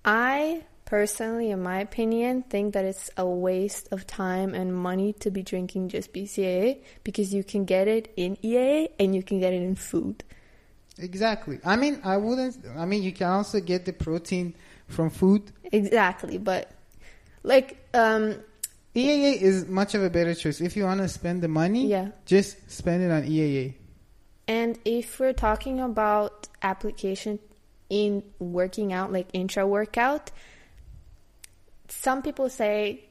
I 0.05 0.65
personally, 0.85 1.51
in 1.51 1.63
my 1.63 1.79
opinion, 1.81 2.43
think 2.43 2.75
that 2.75 2.85
it's 2.85 3.11
a 3.17 3.27
waste 3.27 3.89
of 3.93 4.07
time 4.07 4.55
and 4.55 4.75
money 4.75 5.15
to 5.15 5.31
be 5.31 5.43
drinking 5.43 5.89
just 5.89 6.13
BCAA 6.13 6.81
because 7.03 7.33
you 7.33 7.43
can 7.43 7.65
get 7.65 7.89
it 7.89 8.13
in 8.17 8.37
EAA 8.37 8.91
and 8.99 9.15
you 9.15 9.23
can 9.23 9.41
get 9.41 9.53
it 9.53 9.63
in 9.63 9.75
food. 9.75 10.23
Exactly. 10.99 11.59
I 11.65 11.77
mean, 11.77 12.01
I 12.05 12.17
wouldn't. 12.17 12.59
I 12.77 12.85
mean, 12.85 13.03
you 13.03 13.13
can 13.13 13.29
also 13.29 13.61
get 13.61 13.85
the 13.85 13.93
protein 13.93 14.55
from 14.89 15.11
food. 15.11 15.51
Exactly, 15.73 16.39
but 16.39 16.71
like 17.43 17.77
um 17.95 18.37
EAA 18.95 19.41
is 19.41 19.67
much 19.69 19.95
of 19.95 20.03
a 20.03 20.11
better 20.11 20.35
choice 20.35 20.61
if 20.61 20.77
you 20.77 20.85
want 20.85 21.01
to 21.01 21.09
spend 21.09 21.43
the 21.43 21.49
money. 21.49 21.87
yeah. 21.87 22.09
just 22.27 22.71
spend 22.71 23.03
it 23.03 23.11
on 23.11 23.23
EAA. 23.23 23.75
And 24.47 24.79
if 24.85 25.19
we're 25.19 25.33
talking 25.33 25.81
about 25.81 26.49
application 26.61 27.39
in 27.89 28.23
working 28.39 28.93
out, 28.93 29.13
like 29.13 29.29
intra 29.33 29.67
workout, 29.67 30.31
some 31.89 32.21
people 32.23 32.51
say, 32.51 33.05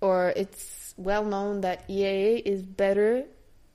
or 0.00 0.32
it's 0.36 0.94
well 0.96 1.24
known 1.24 1.60
that 1.62 1.86
EAA 1.88 2.42
is 2.44 2.62
better 2.62 3.24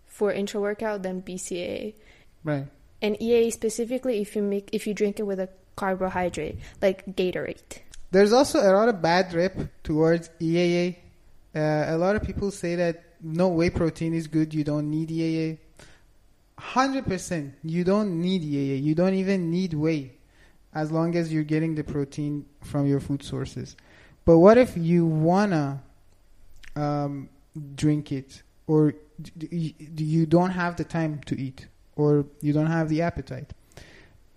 for 0.05 0.31
intra 0.31 0.59
workout 0.59 1.03
than 1.03 1.21
BCAA. 1.21 1.93
Right. 2.43 2.65
And 3.01 3.17
EAA 3.19 3.51
specifically, 3.51 4.21
if 4.21 4.35
you 4.35 4.41
make 4.41 4.69
if 4.71 4.87
you 4.87 4.93
drink 4.93 5.19
it 5.19 5.23
with 5.23 5.39
a 5.39 5.49
carbohydrate 5.75 6.57
like 6.81 7.05
Gatorade. 7.05 7.79
There's 8.11 8.31
also 8.31 8.59
a 8.59 8.71
lot 8.71 8.87
of 8.87 9.01
bad 9.01 9.33
rep 9.33 9.57
towards 9.83 10.29
EAA. 10.39 10.97
Uh, 11.53 11.85
a 11.87 11.97
lot 11.97 12.15
of 12.15 12.23
people 12.23 12.51
say 12.51 12.75
that 12.75 13.03
no 13.21 13.49
whey 13.49 13.69
protein 13.69 14.13
is 14.13 14.27
good. 14.27 14.53
You 14.53 14.63
don't 14.63 14.89
need 14.89 15.09
EAA. 15.09 15.57
Hundred 16.57 17.05
percent, 17.05 17.53
you 17.63 17.83
don't 17.83 18.21
need 18.21 18.41
EAA. 18.41 18.81
You 18.81 18.95
don't 18.95 19.13
even 19.15 19.51
need 19.51 19.73
whey, 19.73 20.13
as 20.73 20.91
long 20.91 21.15
as 21.15 21.33
you're 21.33 21.43
getting 21.43 21.75
the 21.75 21.83
protein 21.83 22.45
from 22.61 22.87
your 22.87 23.01
food 23.01 23.23
sources. 23.23 23.75
But 24.23 24.37
what 24.39 24.57
if 24.57 24.77
you 24.77 25.05
wanna 25.05 25.83
um, 26.75 27.29
drink 27.75 28.13
it, 28.13 28.41
or 28.67 28.93
you 29.49 30.25
don't 30.25 30.51
have 30.51 30.77
the 30.77 30.85
time 30.85 31.19
to 31.25 31.39
eat, 31.39 31.67
or 31.95 32.25
you 32.41 32.53
don't 32.53 32.67
have 32.67 32.89
the 32.89 33.01
appetite? 33.01 33.51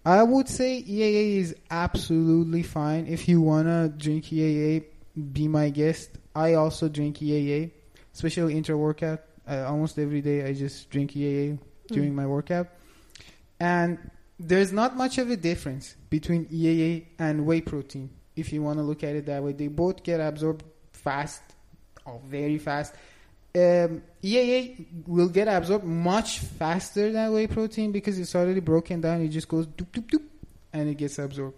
I 0.04 0.22
would 0.22 0.48
say 0.48 0.82
EAA 0.82 1.38
is 1.38 1.54
absolutely 1.70 2.62
fine. 2.62 3.06
If 3.06 3.28
you 3.28 3.40
wanna 3.40 3.88
drink 3.88 4.26
EAA, 4.26 4.84
be 5.32 5.48
my 5.48 5.70
guest. 5.70 6.10
I 6.34 6.54
also 6.54 6.88
drink 6.88 7.18
EAA, 7.18 7.72
especially 8.14 8.56
intra 8.56 8.76
workout. 8.76 9.20
Uh, 9.46 9.64
almost 9.66 9.98
every 9.98 10.20
day, 10.20 10.44
I 10.44 10.52
just 10.52 10.90
drink 10.90 11.12
EAA 11.12 11.58
during 11.88 12.14
my 12.14 12.26
workout, 12.26 12.68
and 13.58 13.98
there's 14.38 14.72
not 14.72 14.96
much 14.96 15.18
of 15.18 15.30
a 15.30 15.36
difference 15.36 15.96
between 16.10 16.44
EAA 16.46 17.06
and 17.18 17.46
whey 17.46 17.62
protein. 17.62 18.10
If 18.36 18.52
you 18.52 18.62
want 18.62 18.78
to 18.78 18.82
look 18.82 19.02
at 19.02 19.16
it 19.16 19.26
that 19.26 19.42
way, 19.42 19.52
they 19.52 19.68
both 19.68 20.02
get 20.02 20.20
absorbed 20.20 20.64
fast, 20.92 21.42
or 22.04 22.20
very 22.26 22.58
fast, 22.58 22.94
um, 23.54 24.02
EAA 24.22 24.86
will 25.06 25.28
get 25.28 25.48
absorbed 25.48 25.84
much 25.84 26.40
faster 26.40 27.10
than 27.12 27.32
whey 27.32 27.46
protein 27.46 27.92
because 27.92 28.18
it's 28.18 28.34
already 28.34 28.60
broken 28.60 29.00
down. 29.00 29.22
It 29.22 29.28
just 29.28 29.48
goes 29.48 29.66
doop 29.66 29.90
doop 29.90 30.10
doop, 30.10 30.22
and 30.72 30.88
it 30.88 30.96
gets 30.96 31.18
absorbed. 31.18 31.56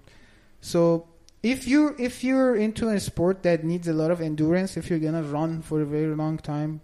So 0.60 1.08
if 1.42 1.66
you 1.66 1.94
if 1.98 2.22
you're 2.22 2.56
into 2.56 2.88
a 2.88 3.00
sport 3.00 3.42
that 3.42 3.64
needs 3.64 3.88
a 3.88 3.92
lot 3.92 4.10
of 4.10 4.20
endurance, 4.20 4.76
if 4.76 4.90
you're 4.90 4.98
gonna 4.98 5.22
run 5.22 5.62
for 5.62 5.80
a 5.80 5.86
very 5.86 6.14
long 6.14 6.38
time, 6.38 6.80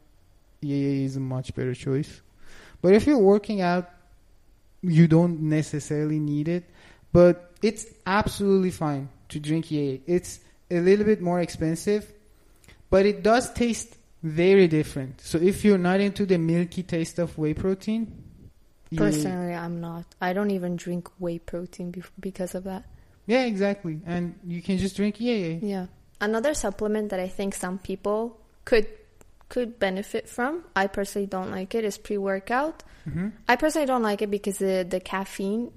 EAA 0.63 1.05
is 1.05 1.17
a 1.17 1.21
much 1.21 1.55
better 1.55 1.75
choice. 1.75 2.21
But 2.83 2.95
if 2.95 3.07
you're 3.07 3.19
working 3.19 3.61
out, 3.61 3.91
you 4.83 5.09
don't 5.09 5.41
necessarily 5.43 6.19
need 6.19 6.49
it. 6.49 6.65
But 7.13 7.53
it's 7.63 7.87
absolutely 8.07 8.71
fine 8.71 9.09
to 9.31 9.41
drink 9.41 9.67
EAA. 9.67 10.01
It's 10.07 10.41
a 10.71 10.81
little 10.81 11.05
bit 11.05 11.21
more 11.21 11.41
expensive, 11.41 12.13
but 12.91 13.07
it 13.07 13.23
does 13.23 13.53
taste 13.53 13.96
very 14.27 14.67
different. 14.69 15.21
So 15.21 15.39
if 15.39 15.65
you're 15.65 15.79
not 15.79 16.01
into 16.01 16.27
the 16.27 16.39
milky 16.39 16.83
taste 16.83 17.19
of 17.19 17.37
whey 17.39 17.55
protein, 17.55 18.23
Personally, 18.95 19.53
I'm 19.53 19.81
not. 19.81 20.05
I 20.21 20.33
don't 20.33 20.53
even 20.53 20.77
drink 20.77 21.09
whey 21.19 21.39
protein 21.41 21.91
bef- 21.93 22.11
because 22.21 22.55
of 22.55 22.65
that. 22.65 22.85
yeah, 23.27 23.45
exactly. 23.45 24.01
And 24.07 24.39
you 24.47 24.63
can 24.63 24.79
just 24.79 24.95
drink 24.97 25.17
EAA. 25.19 25.59
Yeah. 25.61 25.87
Another 26.21 26.55
supplement 26.55 27.11
that 27.11 27.19
I 27.19 27.27
think 27.29 27.55
some 27.55 27.79
people 27.79 28.39
could 28.65 28.87
could 29.49 29.79
benefit 29.81 30.29
from. 30.29 30.65
I 30.77 30.87
personally 30.87 31.27
don't 31.27 31.51
like 31.51 31.75
it. 31.75 31.85
Is 31.85 31.99
pre 31.99 32.17
workout. 32.17 32.85
hmm 33.05 33.29
I 33.49 33.57
personally 33.57 33.87
don't 33.87 34.03
like 34.05 34.23
it 34.23 34.31
because 34.31 34.59
the 34.59 34.87
the 34.89 35.01
caffeine 35.01 35.73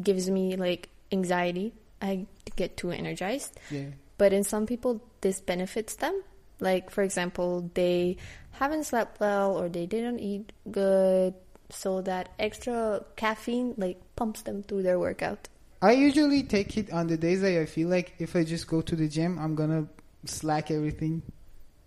gives 0.00 0.28
me 0.30 0.56
like 0.56 0.90
anxiety. 1.10 1.72
I 2.02 2.26
get 2.54 2.76
too 2.76 2.90
energized. 2.90 3.58
Yeah. 3.70 3.86
But 4.18 4.32
in 4.34 4.44
some 4.44 4.66
people, 4.66 5.00
this 5.22 5.40
benefits 5.40 5.96
them. 5.96 6.22
Like 6.60 6.90
for 6.90 7.02
example, 7.02 7.70
they 7.74 8.16
haven't 8.52 8.84
slept 8.84 9.20
well 9.20 9.56
or 9.56 9.68
they 9.68 9.86
didn't 9.86 10.20
eat 10.20 10.52
good, 10.70 11.34
so 11.70 12.00
that 12.02 12.30
extra 12.38 13.04
caffeine 13.16 13.74
like 13.76 14.00
pumps 14.16 14.42
them 14.42 14.62
through 14.62 14.82
their 14.82 14.98
workout. 14.98 15.48
I 15.82 15.92
usually 15.92 16.42
take 16.42 16.76
it 16.76 16.92
on 16.92 17.06
the 17.06 17.16
days 17.16 17.40
that 17.40 17.58
I 17.58 17.64
feel 17.64 17.88
like 17.88 18.14
if 18.18 18.36
I 18.36 18.44
just 18.44 18.66
go 18.66 18.82
to 18.82 18.94
the 18.94 19.08
gym, 19.08 19.38
I'm 19.38 19.54
gonna 19.54 19.86
slack 20.26 20.70
everything 20.70 21.22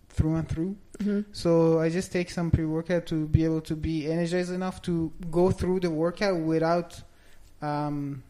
through 0.08 0.36
and 0.36 0.48
through. 0.48 0.76
hmm 1.00 1.20
So 1.32 1.80
I 1.80 1.90
just 1.90 2.12
take 2.12 2.30
some 2.30 2.50
pre-workout 2.50 3.06
to 3.06 3.26
be 3.26 3.44
able 3.44 3.60
to 3.62 3.76
be 3.76 4.10
energized 4.10 4.52
enough 4.52 4.82
to 4.82 5.12
go 5.30 5.50
through 5.50 5.80
the 5.80 5.90
workout 5.90 6.40
without 6.40 7.00
um, 7.62 8.22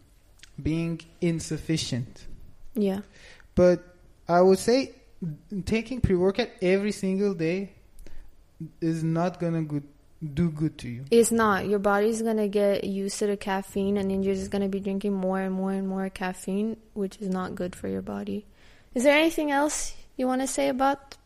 being 0.63 1.01
insufficient. 1.21 2.27
Yeah. 2.75 3.01
But 3.55 3.83
I 4.29 4.41
would 4.41 4.59
say 4.59 4.93
taking 5.65 6.01
pre-workout 6.01 6.49
every 6.63 6.93
single 6.93 7.35
day 7.35 7.73
is 8.81 9.03
not 9.03 9.41
gonna 9.41 9.63
good, 9.63 9.85
do 10.35 10.51
good 10.51 10.79
to 10.79 10.89
you. 10.89 11.05
It's 11.11 11.31
not. 11.31 11.67
Your 11.67 11.79
body's 11.79 12.23
gonna 12.23 12.49
get 12.49 12.85
used 12.85 13.19
to 13.19 13.27
the 13.27 13.37
caffeine, 13.37 13.97
and 13.97 14.11
then 14.11 14.23
you're 14.23 14.35
just 14.35 14.51
gonna 14.51 14.69
be 14.69 14.81
drinking 14.81 15.13
more 15.13 15.41
and 15.41 15.55
more 15.55 15.73
and 15.73 15.89
more 15.89 16.09
caffeine, 16.09 16.77
which 16.95 17.19
is 17.21 17.29
not 17.29 17.55
good 17.55 17.75
for 17.75 17.89
your 17.89 18.03
body. 18.03 18.47
Is 18.95 19.05
there 19.05 19.17
anything 19.17 19.51
else 19.51 19.95
you 20.17 20.27
want 20.27 20.41
to 20.41 20.47
say 20.47 20.69
about 20.69 21.17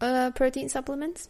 uh, 0.00 0.30
protein 0.30 0.68
supplements? 0.68 1.28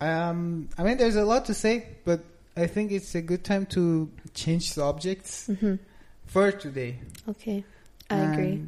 Um, 0.00 0.68
I 0.76 0.82
mean, 0.82 0.98
there's 0.98 1.16
a 1.16 1.24
lot 1.24 1.46
to 1.46 1.54
say, 1.54 1.86
but 2.04 2.20
I 2.56 2.66
think 2.66 2.90
it's 2.92 3.14
a 3.14 3.22
good 3.22 3.44
time 3.44 3.66
to 3.66 4.10
change 4.34 4.72
subjects 4.72 5.46
hmm 5.46 5.76
for 6.26 6.50
today. 6.50 6.98
Okay, 7.28 7.64
I 8.10 8.16
agree. 8.16 8.62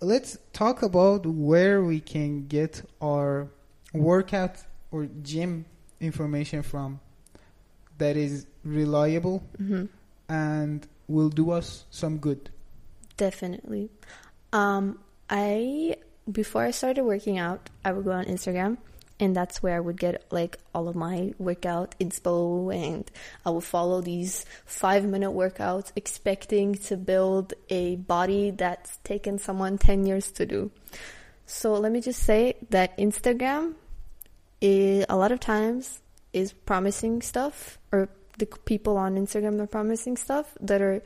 Let's 0.00 0.38
talk 0.52 0.82
about 0.82 1.26
where 1.26 1.82
we 1.82 2.00
can 2.00 2.46
get 2.46 2.82
our 3.00 3.48
workout 3.92 4.58
or 4.90 5.08
gym 5.22 5.64
information 6.00 6.62
from 6.62 7.00
that 7.98 8.16
is 8.16 8.46
reliable 8.64 9.42
hmm 9.56 9.86
and 10.28 10.86
will 11.08 11.30
do 11.30 11.50
us 11.50 11.86
some 11.90 12.18
good. 12.18 12.50
Definitely. 13.16 13.90
Um, 14.52 14.98
I 15.30 15.96
before 16.30 16.62
I 16.64 16.70
started 16.70 17.04
working 17.04 17.38
out, 17.38 17.70
I 17.84 17.92
would 17.92 18.04
go 18.04 18.12
on 18.12 18.26
Instagram, 18.26 18.76
and 19.20 19.34
that's 19.34 19.62
where 19.62 19.76
I 19.76 19.80
would 19.80 19.98
get 19.98 20.24
like 20.30 20.58
all 20.74 20.88
of 20.88 20.94
my 20.94 21.34
workout 21.38 21.94
inspo, 22.00 22.74
and 22.74 23.10
I 23.44 23.50
would 23.50 23.64
follow 23.64 24.00
these 24.00 24.44
five 24.64 25.04
minute 25.04 25.30
workouts, 25.30 25.92
expecting 25.96 26.74
to 26.74 26.96
build 26.96 27.54
a 27.68 27.96
body 27.96 28.50
that's 28.50 28.98
taken 28.98 29.38
someone 29.38 29.78
ten 29.78 30.06
years 30.06 30.30
to 30.32 30.46
do. 30.46 30.70
So 31.46 31.74
let 31.74 31.92
me 31.92 32.00
just 32.00 32.22
say 32.22 32.56
that 32.70 32.96
Instagram, 32.98 33.74
is, 34.60 35.06
a 35.08 35.16
lot 35.16 35.32
of 35.32 35.40
times, 35.40 36.00
is 36.32 36.52
promising 36.52 37.22
stuff, 37.22 37.78
or 37.90 38.08
the 38.38 38.46
people 38.46 38.96
on 38.96 39.16
Instagram 39.16 39.60
are 39.60 39.66
promising 39.66 40.16
stuff 40.16 40.56
that 40.60 40.80
are 40.82 41.02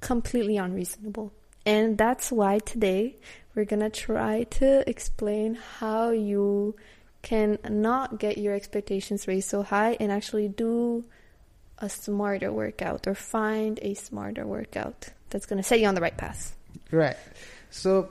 completely 0.00 0.56
unreasonable. 0.56 1.32
And 1.66 1.98
that's 1.98 2.30
why 2.30 2.58
today 2.58 3.16
we're 3.54 3.64
gonna 3.64 3.90
try 3.90 4.44
to 4.44 4.88
explain 4.88 5.56
how 5.56 6.10
you 6.10 6.76
can 7.22 7.58
not 7.68 8.18
get 8.18 8.38
your 8.38 8.54
expectations 8.54 9.28
raised 9.28 9.48
so 9.48 9.62
high 9.62 9.96
and 10.00 10.10
actually 10.10 10.48
do 10.48 11.04
a 11.78 11.88
smarter 11.88 12.52
workout 12.52 13.06
or 13.06 13.14
find 13.14 13.78
a 13.82 13.94
smarter 13.94 14.46
workout 14.46 15.08
that's 15.30 15.46
gonna 15.46 15.62
set 15.62 15.80
you 15.80 15.86
on 15.86 15.94
the 15.94 16.00
right 16.00 16.16
path. 16.16 16.56
Right. 16.90 17.16
So 17.70 18.10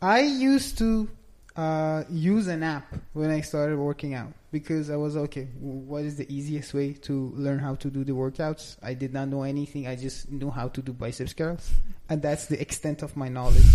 I 0.00 0.20
used 0.20 0.78
to 0.78 1.08
uh, 1.56 2.04
use 2.10 2.46
an 2.48 2.62
app 2.62 2.94
when 3.12 3.30
I 3.30 3.40
started 3.40 3.78
working 3.78 4.14
out 4.14 4.32
because 4.54 4.88
I 4.88 4.96
was 4.96 5.16
okay. 5.26 5.48
What 5.58 6.04
is 6.04 6.14
the 6.16 6.28
easiest 6.32 6.72
way 6.78 6.92
to 7.08 7.32
learn 7.44 7.58
how 7.58 7.74
to 7.82 7.90
do 7.90 8.04
the 8.04 8.12
workouts? 8.12 8.76
I 8.82 8.94
did 8.94 9.12
not 9.12 9.26
know 9.28 9.42
anything. 9.42 9.88
I 9.88 9.96
just 9.96 10.30
knew 10.30 10.48
how 10.58 10.68
to 10.68 10.80
do 10.80 10.92
biceps 10.92 11.32
curls, 11.34 11.64
and 12.08 12.22
that's 12.22 12.46
the 12.46 12.58
extent 12.60 13.02
of 13.02 13.16
my 13.16 13.28
knowledge. 13.28 13.66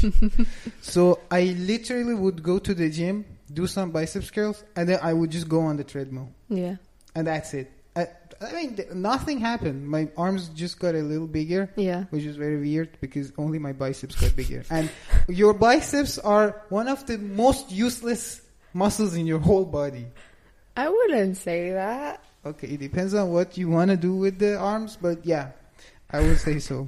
so 0.81 1.19
I 1.29 1.41
literally 1.59 2.15
would 2.15 2.41
go 2.41 2.59
to 2.59 2.73
the 2.73 2.89
gym, 2.89 3.25
do 3.51 3.67
some 3.67 3.91
biceps 3.91 4.31
curls, 4.31 4.63
and 4.75 4.87
then 4.87 4.99
I 5.03 5.11
would 5.13 5.31
just 5.31 5.49
go 5.49 5.59
on 5.69 5.75
the 5.75 5.83
treadmill, 5.83 6.29
Yeah. 6.47 6.75
and 7.13 7.27
that's 7.27 7.53
it. 7.53 7.69
I, 7.95 8.07
I 8.39 8.53
mean, 8.53 8.75
th- 8.77 8.91
nothing 8.91 9.39
happened. 9.39 9.85
My 9.85 10.07
arms 10.15 10.47
just 10.55 10.79
got 10.79 10.95
a 10.95 11.01
little 11.11 11.27
bigger 11.27 11.69
Yeah. 11.75 12.05
which 12.11 12.23
is 12.23 12.37
very 12.37 12.57
weird 12.57 12.89
because 13.01 13.33
only 13.37 13.59
my 13.59 13.73
biceps 13.73 14.15
got 14.15 14.33
bigger. 14.35 14.63
And 14.69 14.89
your 15.27 15.53
biceps 15.53 16.17
are 16.19 16.61
one 16.69 16.87
of 16.87 17.05
the 17.05 17.17
most 17.17 17.69
useless 17.69 18.41
muscles 18.73 19.15
in 19.15 19.25
your 19.27 19.39
whole 19.39 19.65
body. 19.65 20.05
I 20.79 20.87
wouldn't 20.87 21.35
say 21.35 21.71
that. 21.71 22.23
Okay, 22.45 22.67
it 22.75 22.79
depends 22.79 23.13
on 23.13 23.31
what 23.35 23.57
you 23.57 23.67
want 23.69 23.91
to 23.91 23.97
do 23.97 24.15
with 24.15 24.39
the 24.39 24.57
arms, 24.57 24.97
but 25.01 25.25
yeah, 25.25 25.51
I 26.09 26.21
would 26.21 26.39
say 26.39 26.59
so. 26.59 26.87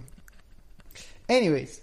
Anyways, 1.28 1.82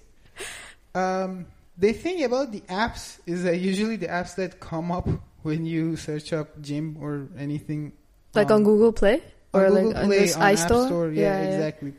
um, 0.94 1.44
the 1.76 1.92
thing 1.92 2.24
about 2.24 2.50
the 2.52 2.60
apps 2.62 3.18
is 3.26 3.42
that 3.44 3.58
usually 3.58 3.96
the 3.96 4.08
apps 4.08 4.34
that 4.36 4.58
come 4.58 4.90
up 4.90 5.06
when 5.42 5.66
you 5.66 5.96
search 5.96 6.32
up 6.32 6.48
gym 6.62 6.96
or 7.00 7.28
anything 7.38 7.92
Like 8.34 8.50
um, 8.50 8.56
on 8.58 8.64
Google 8.64 8.92
Play? 8.92 9.22
on 9.52 9.60
Or 9.60 9.68
Google 9.68 9.86
like 9.88 9.96
on 9.96 10.06
Play, 10.06 10.18
this 10.20 10.36
on 10.36 10.42
iStore? 10.42 10.82
App 10.82 10.88
Store, 10.88 11.08
yeah, 11.12 11.20
Yeah, 11.22 11.42
yeah. 11.42 11.48
exactly. 11.54 11.92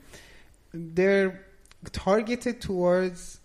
They're 0.74 1.46
targeted 1.92 2.62
towards 2.62 3.40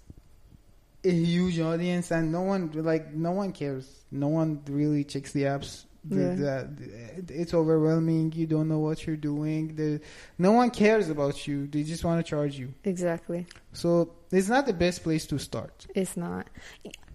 a 1.05 1.11
huge 1.11 1.61
audience, 1.61 2.11
and 2.11 2.33
no 2.33 2.41
one 2.43 2.71
like 2.73 3.13
no 3.13 3.33
one 3.33 3.53
cares. 3.53 3.87
No 4.11 4.29
one 4.29 4.61
really 4.69 5.05
checks 5.05 5.33
the 5.33 5.43
apps. 5.45 5.85
The, 6.05 6.17
Yeah. 6.17 6.65
the- 7.27 7.41
it's 7.41 7.55
overwhelming. 7.55 8.33
You 8.37 8.47
don't 8.47 8.69
know 8.69 8.79
what 8.81 9.07
you're 9.07 9.17
doing. 9.17 9.75
The, 9.77 10.01
no 10.39 10.53
one 10.53 10.71
cares 10.71 11.09
about 11.09 11.47
you. 11.47 11.67
They 11.67 11.83
just 11.83 12.05
want 12.05 12.25
to 12.25 12.29
charge 12.29 12.59
you. 12.59 12.75
Exactly. 12.85 13.47
So 13.73 14.11
it's 14.31 14.49
not 14.49 14.67
the 14.67 14.73
best 14.75 15.03
place 15.03 15.25
to 15.27 15.39
start, 15.39 15.87
It's 15.95 16.17
not. 16.17 16.47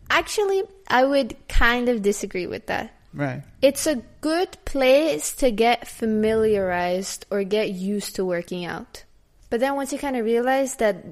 Actually, 0.09 0.63
I 0.87 1.05
would 1.05 1.35
kind 1.47 1.87
of 1.87 2.01
disagree 2.01 2.47
with 2.47 2.65
that. 2.65 2.91
right? 3.13 3.43
It's 3.61 3.85
a 3.85 4.01
good 4.21 4.57
place 4.65 5.33
to 5.37 5.51
get 5.51 5.87
familiarized 5.87 7.25
or 7.29 7.43
get 7.43 7.71
used 7.71 8.15
to 8.15 8.25
working 8.25 8.65
out. 8.65 9.03
But 9.49 9.59
then 9.59 9.75
once 9.75 9.91
you 9.93 9.99
kind 9.99 10.15
of 10.15 10.25
realize 10.25 10.75
that 10.77 11.03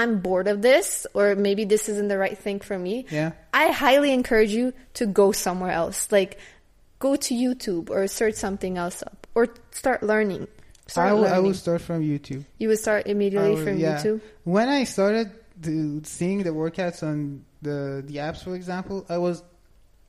I'm 0.00 0.20
bored 0.20 0.48
of 0.48 0.58
this, 0.62 1.06
or 1.14 1.34
maybe 1.36 1.64
this 1.64 1.88
isn't 1.92 2.08
the 2.08 2.18
right 2.18 2.36
thing 2.44 2.58
for 2.60 2.78
me, 2.78 3.06
Yeah. 3.10 3.32
I 3.52 3.68
highly 3.84 4.10
encourage 4.12 4.52
you 4.52 4.72
to 4.94 5.04
go 5.06 5.32
somewhere 5.32 5.72
else. 5.82 5.98
Like, 6.10 6.38
go 6.98 7.16
to 7.16 7.34
YouTube 7.34 7.90
or 7.90 8.06
search 8.06 8.34
something 8.34 8.76
else 8.78 9.02
up, 9.02 9.26
or 9.34 9.48
start 9.70 10.02
learning. 10.02 10.46
Start 10.86 11.08
I 11.08 11.12
will, 11.12 11.26
I 11.26 11.38
will 11.38 11.54
start 11.54 11.80
from 11.82 12.02
YouTube. 12.02 12.44
you 12.58 12.66
would 12.68 12.78
start 12.78 13.06
immediately 13.06 13.54
will- 13.54 13.64
from 13.64 13.78
yeah. 13.78 13.96
YouTube. 14.02 14.20
When 14.44 14.68
I 14.68 14.84
started 14.84 15.30
to 15.62 16.00
seeing 16.04 16.42
the 16.42 16.50
workouts 16.50 17.02
on 17.02 17.44
the 17.62 18.02
the 18.06 18.16
apps, 18.26 18.42
for 18.42 18.54
example, 18.56 19.04
I 19.08 19.18
was 19.18 19.42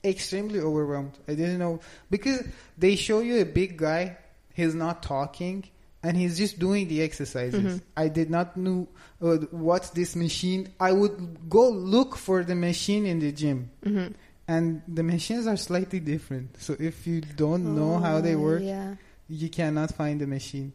extremely 0.04 0.60
overwhelmed. 0.60 1.16
I 1.28 1.36
didn't 1.36 1.60
know 1.60 1.80
because 2.10 2.40
they 2.78 2.96
show 2.96 3.20
you 3.20 3.36
a 3.42 3.46
big 3.46 3.78
guy, 3.78 4.18
he's 4.54 4.74
not 4.74 5.04
talking, 5.04 5.58
and 6.04 6.18
he's 6.18 6.38
just 6.38 6.58
doing 6.60 6.88
the 6.88 7.02
exercises. 7.02 7.62
Mhm. 7.80 7.82
I 7.96 8.08
did 8.08 8.30
not 8.30 8.58
know 8.58 8.88
uh, 9.22 9.38
what's 9.52 9.92
this 9.92 10.16
machine. 10.16 10.70
I 10.80 10.92
would 10.92 11.48
go 11.50 11.70
look 11.70 12.16
for 12.18 12.44
the 12.44 12.56
machine 12.56 13.06
in 13.06 13.20
the 13.20 13.32
gym, 13.32 13.70
hmm 13.84 14.08
and 14.48 14.82
the 14.88 15.04
machines 15.04 15.48
are 15.48 15.56
slightly 15.56 16.00
different. 16.02 16.58
So 16.60 16.76
if 16.80 17.06
you 17.08 17.22
don't 17.22 17.76
know 17.76 18.00
how 18.00 18.20
they 18.20 18.36
Oh, 18.36 18.40
work, 18.42 18.62
Yeah. 18.64 18.96
you 19.30 19.48
cannot 19.50 19.94
find 19.96 20.20
the 20.20 20.28
machine. 20.28 20.74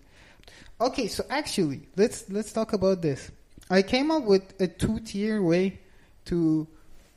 Okay, 0.80 1.08
so 1.08 1.24
actually, 1.28 1.80
let's 1.96 2.30
let's 2.30 2.52
talk 2.52 2.72
about 2.72 3.02
this. 3.02 3.30
I 3.68 3.82
came 3.82 4.10
up 4.10 4.24
with 4.24 4.54
a 4.60 4.68
two-tier 4.68 5.42
way 5.42 5.80
to 6.26 6.66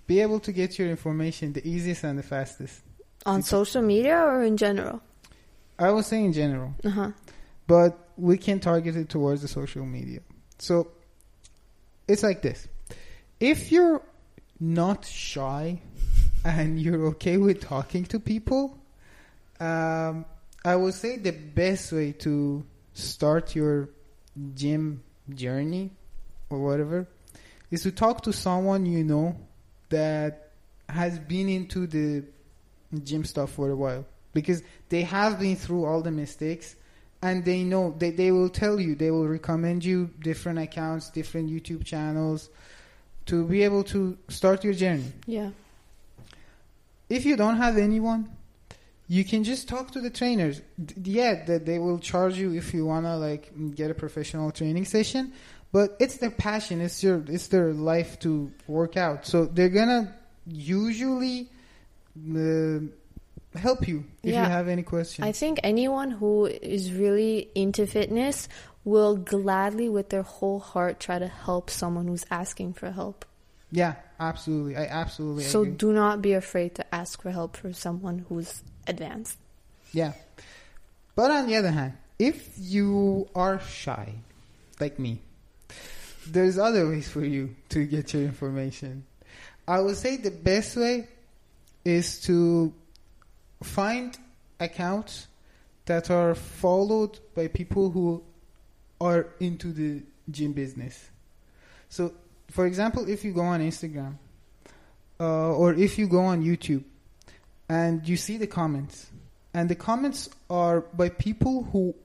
be 0.07 0.19
able 0.19 0.39
to 0.41 0.51
get 0.51 0.79
your 0.79 0.89
information, 0.89 1.53
the 1.53 1.65
easiest 1.67 2.03
and 2.03 2.17
the 2.17 2.23
fastest. 2.23 2.81
On 3.25 3.39
It's- 3.39 3.49
social 3.49 3.83
media 3.83 4.17
or 4.17 4.43
in 4.43 4.57
general? 4.57 5.01
I 5.77 5.91
was 5.91 6.07
say 6.07 6.23
in 6.25 6.33
general, 6.33 6.73
Uh 6.83 6.89
huh. 6.89 7.11
But 7.69 8.09
we 8.17 8.35
can 8.35 8.59
target 8.59 8.95
it 8.95 9.09
towards 9.09 9.43
the 9.43 9.47
social 9.47 9.85
media. 9.85 10.21
So 10.57 10.87
it's 12.07 12.23
like 12.23 12.41
this. 12.41 12.67
If 13.39 13.71
you're 13.71 14.01
not 14.59 15.05
shy 15.05 15.79
and 16.43 16.81
you're 16.81 17.05
okay 17.09 17.37
with 17.37 17.61
talking 17.61 18.05
to 18.05 18.19
people, 18.19 18.75
um, 19.59 20.25
I 20.65 20.75
would 20.75 20.95
say 20.95 21.17
the 21.17 21.31
best 21.31 21.91
way 21.91 22.11
to 22.25 22.65
start 22.93 23.55
your 23.55 23.89
gym 24.55 25.03
journey 25.29 25.91
or 26.49 26.57
whatever 26.57 27.07
is 27.69 27.83
to 27.83 27.91
talk 27.91 28.23
to 28.23 28.33
someone 28.33 28.87
you 28.87 29.03
know 29.03 29.37
that 29.89 30.53
has 30.89 31.19
been 31.19 31.47
into 31.47 31.85
the 31.85 32.23
gym 33.03 33.23
stuff 33.23 33.51
for 33.51 33.69
a 33.69 33.75
while 33.75 34.05
because 34.33 34.63
they 34.89 35.03
have 35.03 35.39
been 35.39 35.55
through 35.55 35.85
all 35.85 36.01
the 36.01 36.09
mistakes 36.09 36.75
and 37.21 37.43
they 37.43 37.63
know 37.63 37.93
they, 37.97 38.11
they 38.11 38.31
will 38.31 38.49
tell 38.49 38.79
you 38.79 38.95
they 38.95 39.11
will 39.11 39.27
recommend 39.27 39.83
you 39.83 40.09
different 40.21 40.59
accounts 40.59 41.09
different 41.09 41.49
youtube 41.49 41.83
channels 41.83 42.49
to 43.25 43.45
be 43.45 43.63
able 43.63 43.83
to 43.83 44.17
start 44.27 44.63
your 44.63 44.73
journey. 44.73 45.11
Yeah. 45.27 45.51
if 47.09 47.25
you 47.25 47.35
don't 47.35 47.57
have 47.57 47.77
anyone 47.77 48.29
you 49.11 49.25
can 49.25 49.43
just 49.43 49.67
talk 49.67 49.89
to 49.91 50.01
the 50.01 50.09
trainers. 50.11 50.61
D- 50.83 51.11
yeah 51.11 51.43
that 51.45 51.65
they 51.65 51.79
will 51.79 51.99
charge 51.99 52.37
you 52.37 52.53
if 52.53 52.73
you 52.73 52.85
want 52.85 53.05
to 53.05 53.15
like 53.17 53.51
get 53.75 53.89
a 53.91 53.93
professional 53.93 54.51
training 54.51 54.85
session 54.85 55.33
but 55.71 55.95
it's 55.99 56.17
their 56.17 56.31
passion 56.31 56.79
it's 56.81 57.03
your 57.03 57.23
it's 57.27 57.47
their 57.47 57.73
life 57.73 58.19
to 58.19 58.51
work 58.67 58.97
out. 58.97 59.25
So 59.25 59.45
they're 59.45 59.69
gonna 59.69 60.15
usually 60.47 61.49
uh, 62.17 62.79
help 63.55 63.87
you 63.87 64.03
if 64.23 64.33
Yeah. 64.33 64.43
you 64.43 64.49
have 64.49 64.67
any 64.67 64.83
questions 64.83 65.25
I 65.27 65.31
think 65.31 65.59
anyone 65.63 66.11
who 66.11 66.45
is 66.45 66.91
really 66.93 67.49
into 67.55 67.87
fitness 67.87 68.47
will 68.85 69.15
gladly, 69.17 69.89
with 69.89 70.09
their 70.09 70.21
whole 70.23 70.59
heart, 70.59 70.99
try 70.99 71.19
to 71.19 71.27
help 71.27 71.69
someone 71.69 72.07
who's 72.07 72.25
asking 72.31 72.73
for 72.73 72.91
help. 72.91 73.25
yeah 73.71 73.95
absolutely 74.19 74.75
i 74.75 74.85
absolutely 74.85 75.43
So 75.43 75.61
agree. 75.61 75.73
do 75.75 75.93
not 75.93 76.21
be 76.21 76.33
afraid 76.33 76.75
to 76.75 76.83
ask 76.95 77.21
for 77.21 77.31
help 77.31 77.55
for 77.57 77.71
someone 77.73 78.25
who's 78.27 78.61
advanced. 78.87 79.37
Yeah. 79.93 80.13
But 81.15 81.31
on 81.31 81.47
the 81.47 81.55
other 81.55 81.71
hand, 81.71 81.93
if 82.17 82.49
you 82.57 83.27
are 83.35 83.59
shy, 83.59 84.13
like 84.79 84.97
me, 84.99 85.21
there's 86.27 86.57
other 86.57 86.87
ways 86.89 87.07
for 87.09 87.23
you 87.23 87.55
to 87.69 87.85
get 87.85 88.13
your 88.13 88.23
information. 88.23 89.05
I 89.67 89.79
would 89.81 89.97
say 89.97 90.17
the 90.17 90.31
best 90.31 90.75
way 90.77 91.07
is 91.85 92.21
to 92.21 92.73
find 93.61 94.17
accounts 94.59 95.27
that 95.85 96.09
are 96.11 96.35
followed 96.35 97.19
by 97.35 97.47
people 97.47 97.89
who 97.89 98.23
are 99.01 99.27
into 99.39 99.71
the 99.71 100.01
gym 100.29 100.53
business. 100.53 101.09
So, 101.89 102.13
for 102.49 102.65
example, 102.65 103.09
if 103.09 103.23
you 103.23 103.33
go 103.33 103.41
on 103.41 103.61
Instagram 103.61 104.15
uh, 105.19 105.53
or 105.55 105.73
if 105.73 105.97
you 105.97 106.07
go 106.07 106.21
on 106.21 106.43
YouTube 106.43 106.83
and 107.67 108.07
you 108.07 108.17
see 108.17 108.37
the 108.37 108.47
comments, 108.47 109.09
and 109.53 109.69
the 109.69 109.75
comments 109.75 110.29
are 110.49 110.81
by 110.81 111.09
people 111.09 111.63
who 111.71 111.95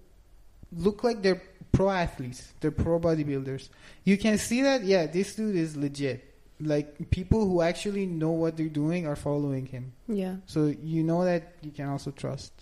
look 0.73 1.05
like 1.05 1.23
they're 1.23 1.43
pro 1.73 1.91
athletes, 1.91 2.53
they're 2.61 2.71
pro 2.71 2.99
bodybuilders. 2.99 3.69
You 4.05 4.17
can 4.17 4.39
see 4.39 4.63
that, 4.63 4.85
yeah, 4.85 5.07
this 5.07 5.35
dude 5.35 5.57
is 5.57 5.77
legit. 5.77 6.34
Like 6.61 7.11
people 7.11 7.47
who 7.49 7.63
actually 7.63 8.07
know 8.07 8.31
what 8.31 8.57
they're 8.57 8.69
doing 8.69 9.07
are 9.07 9.17
following 9.17 9.67
him. 9.67 9.93
Yeah. 10.09 10.37
So 10.47 10.75
you 10.83 11.03
know 11.03 11.25
that 11.25 11.55
you 11.63 11.71
can 11.71 11.89
also 11.89 12.11
trust 12.11 12.53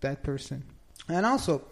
that 0.00 0.22
person. 0.22 0.64
And 1.08 1.24
also, 1.24 1.62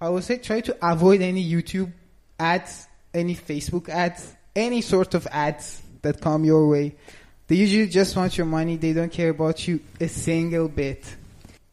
I 0.00 0.08
would 0.08 0.24
say 0.24 0.38
try 0.38 0.60
to 0.62 0.76
avoid 0.82 1.20
any 1.20 1.44
YouTube 1.44 1.92
ads, 2.38 2.86
any 3.12 3.34
Facebook 3.34 3.88
ads, 3.88 4.34
any 4.56 4.80
sort 4.80 5.14
of 5.14 5.26
ads 5.30 5.82
that 6.02 6.20
come 6.20 6.44
your 6.44 6.68
way. 6.68 6.94
They 7.46 7.56
usually 7.56 7.88
just 7.88 8.16
want 8.16 8.38
your 8.38 8.46
money. 8.46 8.76
They 8.76 8.92
don't 8.92 9.12
care 9.12 9.30
about 9.30 9.68
you 9.68 9.80
a 10.00 10.08
single 10.08 10.68
bit. 10.68 11.04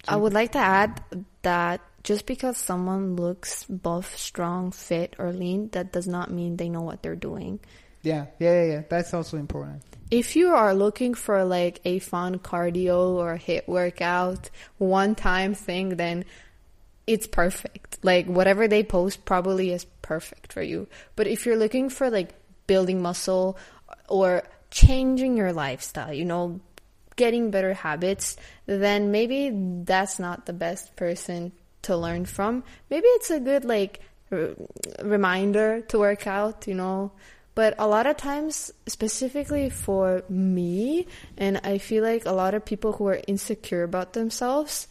I 0.08 0.15
would 0.17 0.34
like 0.34 0.52
to 0.54 0.60
add 0.60 1.02
that 1.44 1.82
just 2.04 2.26
because 2.26 2.58
someone 2.58 3.15
looks 3.15 3.63
buff, 3.65 4.17
strong, 4.17 4.72
fit, 4.72 5.15
or 5.20 5.32
lean, 5.32 5.70
that 5.70 5.91
does 5.91 6.08
not 6.08 6.32
mean 6.32 6.58
they 6.58 6.70
know 6.70 6.82
what 6.82 7.04
they're 7.04 7.15
doing. 7.15 7.60
Yeah, 8.04 8.28
yeah, 8.40 8.64
yeah, 8.64 8.72
yeah. 8.72 8.82
That's 8.90 9.14
also 9.14 9.38
important. 9.38 9.84
If 10.10 10.36
you 10.36 10.50
are 10.54 10.74
looking 10.74 11.14
for 11.14 11.46
like 11.46 11.80
a 11.86 12.00
fun 12.00 12.40
cardio 12.40 13.16
or 13.16 13.38
HIIT 13.38 13.68
workout, 13.68 14.50
one 14.78 15.16
time 15.16 15.54
thing, 15.54 15.96
then 15.96 16.26
it's 17.08 17.28
perfect. 17.28 18.00
Like 18.04 18.26
whatever 18.26 18.68
they 18.68 18.84
post 18.84 19.24
probably 19.26 19.72
is 19.72 19.86
perfect 20.02 20.54
for 20.54 20.62
you. 20.62 20.88
But 21.16 21.28
if 21.28 21.46
you're 21.46 21.58
looking 21.58 21.90
for 21.90 22.10
like 22.10 22.34
building 22.68 23.02
muscle 23.02 23.58
or 24.10 24.44
changing 24.70 25.38
your 25.38 25.54
lifestyle, 25.54 26.14
you 26.14 26.26
know, 26.26 26.60
getting 27.16 27.52
better 27.52 27.74
habits, 27.74 28.36
then 28.66 29.12
maybe 29.12 29.52
that's 29.84 30.20
not 30.20 30.46
the 30.46 30.54
best 30.54 30.96
person 30.96 31.52
to 31.84 31.96
learn 31.98 32.26
from. 32.26 32.64
Maybe 32.90 33.06
it's 33.08 33.30
a 33.30 33.40
good 33.40 33.66
like 33.66 34.00
r- 34.32 34.56
reminder 35.04 35.82
to 35.90 36.00
work 36.00 36.28
out, 36.28 36.68
you 36.68 36.76
know. 36.76 37.12
But 37.54 37.76
a 37.78 37.88
lot 37.88 38.08
of 38.08 38.18
times, 38.18 38.72
specifically 38.88 39.70
for 39.70 40.24
me, 40.30 41.08
and 41.38 41.60
I 41.64 41.80
feel 41.80 42.04
like 42.04 42.26
a 42.26 42.32
lot 42.32 42.54
of 42.54 42.64
people 42.64 42.94
who 42.94 43.08
are 43.08 43.20
insecure 43.28 43.84
about 43.84 44.14
themselves, 44.14 44.88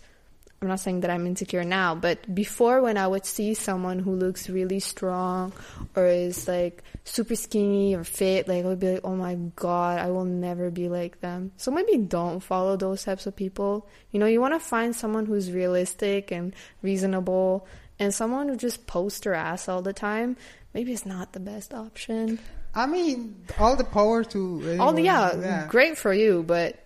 I'm 0.62 0.68
not 0.68 0.81
saying 0.81 1.01
that 1.01 1.11
I'm 1.11 1.27
insecure 1.27 1.64
now, 1.64 1.94
but 1.94 2.35
before 2.35 2.83
when 2.83 2.99
I 2.99 3.07
would 3.07 3.25
see 3.25 3.55
someone 3.55 3.99
who 3.99 4.14
looks 4.14 4.51
really 4.51 4.79
strong 4.79 5.55
or 5.96 6.05
is 6.05 6.46
like 6.46 6.85
super 7.05 7.35
skinny 7.35 7.94
or 7.94 8.05
fit, 8.05 8.46
like 8.46 8.62
I 8.62 8.68
would 8.68 8.79
be 8.79 8.92
like, 8.92 9.01
oh 9.05 9.16
my 9.16 9.37
god, 9.57 9.99
I 9.99 10.11
will 10.11 10.27
never 10.27 10.70
be 10.70 10.90
like 10.90 11.20
them. 11.20 11.53
So 11.57 11.70
maybe 11.70 11.96
don't 11.96 12.40
follow 12.40 12.77
those 12.77 13.05
types 13.05 13.27
of 13.27 13.35
people. 13.35 13.88
You 14.11 14.20
know, 14.20 14.27
you 14.27 14.42
want 14.42 14.53
to 14.53 14.61
find 14.61 14.94
someone 14.94 15.25
who's 15.25 15.51
realistic 15.51 16.31
and 16.31 16.55
reasonable 16.83 17.66
and 18.00 18.12
someone 18.12 18.48
who 18.48 18.56
just 18.56 18.86
posts 18.88 19.20
their 19.20 19.34
ass 19.34 19.68
all 19.68 19.82
the 19.82 19.92
time. 19.92 20.36
Maybe 20.74 20.92
it's 20.92 21.06
not 21.06 21.32
the 21.32 21.40
best 21.40 21.72
option. 21.74 22.38
I 22.74 22.86
mean, 22.86 23.44
all 23.58 23.76
the 23.76 23.84
power 23.84 24.22
to 24.24 24.78
All 24.80 24.92
the, 24.92 25.08
anyone. 25.08 25.42
yeah, 25.42 25.66
great 25.68 25.98
for 25.98 26.12
you, 26.12 26.42
but 26.42 26.78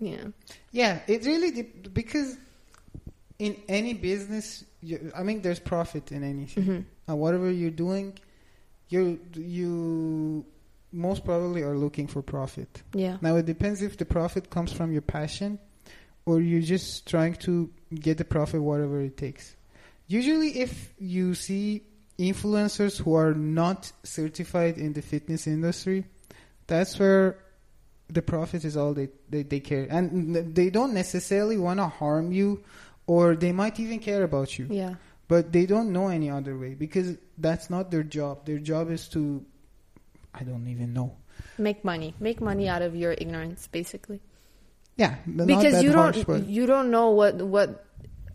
yeah. 0.00 0.24
Yeah, 0.70 1.00
it 1.06 1.24
really 1.26 1.50
dep- 1.50 1.92
because 1.94 2.36
in 3.38 3.56
any 3.68 3.94
business, 3.94 4.64
you, 4.82 5.10
I 5.16 5.22
mean, 5.22 5.42
there's 5.42 5.58
profit 5.60 6.12
in 6.12 6.22
anything. 6.22 6.64
Mhm. 6.64 6.84
And 7.08 7.18
whatever 7.18 7.50
you're 7.50 7.70
doing, 7.70 8.18
you 8.90 9.18
you 9.34 10.44
most 10.92 11.24
probably 11.24 11.62
are 11.62 11.76
looking 11.76 12.06
for 12.06 12.22
profit. 12.22 12.82
Yeah. 12.92 13.16
Now 13.20 13.36
it 13.36 13.46
depends 13.46 13.82
if 13.82 13.96
the 13.96 14.04
profit 14.04 14.50
comes 14.50 14.72
from 14.72 14.92
your 14.92 15.02
passion, 15.02 15.58
or 16.28 16.42
you're 16.42 16.60
just 16.60 17.08
trying 17.08 17.32
to 17.32 17.70
get 17.94 18.18
the 18.18 18.24
profit 18.24 18.60
whatever 18.60 19.00
it 19.00 19.16
takes. 19.16 19.56
Usually, 20.08 20.60
if 20.60 20.92
you 20.98 21.34
see 21.34 21.84
influencers 22.18 22.98
who 22.98 23.14
are 23.14 23.32
not 23.32 23.90
certified 24.02 24.76
in 24.76 24.92
the 24.92 25.00
fitness 25.00 25.46
industry, 25.46 26.04
that's 26.66 26.98
where 26.98 27.38
the 28.08 28.20
profit 28.20 28.66
is 28.66 28.76
all 28.76 28.92
they, 28.92 29.08
they, 29.30 29.42
they 29.42 29.60
care. 29.60 29.86
And 29.88 30.54
they 30.54 30.68
don't 30.68 30.92
necessarily 30.92 31.56
want 31.56 31.80
to 31.80 31.88
harm 31.88 32.30
you, 32.30 32.62
or 33.06 33.34
they 33.34 33.52
might 33.52 33.80
even 33.80 33.98
care 33.98 34.22
about 34.22 34.58
you. 34.58 34.66
Yeah. 34.68 34.96
But 35.28 35.50
they 35.50 35.64
don't 35.64 35.94
know 35.94 36.08
any 36.08 36.28
other 36.28 36.58
way 36.58 36.74
because 36.74 37.16
that's 37.38 37.70
not 37.70 37.90
their 37.90 38.02
job. 38.02 38.44
Their 38.44 38.58
job 38.58 38.90
is 38.90 39.08
to, 39.08 39.42
I 40.34 40.42
don't 40.44 40.68
even 40.68 40.92
know. 40.92 41.16
Make 41.56 41.84
money. 41.84 42.14
Make 42.20 42.42
money 42.42 42.68
out 42.68 42.82
of 42.82 42.94
your 42.94 43.12
ignorance, 43.12 43.66
basically. 43.66 44.20
Yeah, 44.98 45.14
because 45.24 45.82
you 45.82 45.92
don't 45.92 46.46
you 46.48 46.66
don't 46.66 46.90
know 46.90 47.10
what 47.10 47.40
what 47.40 47.86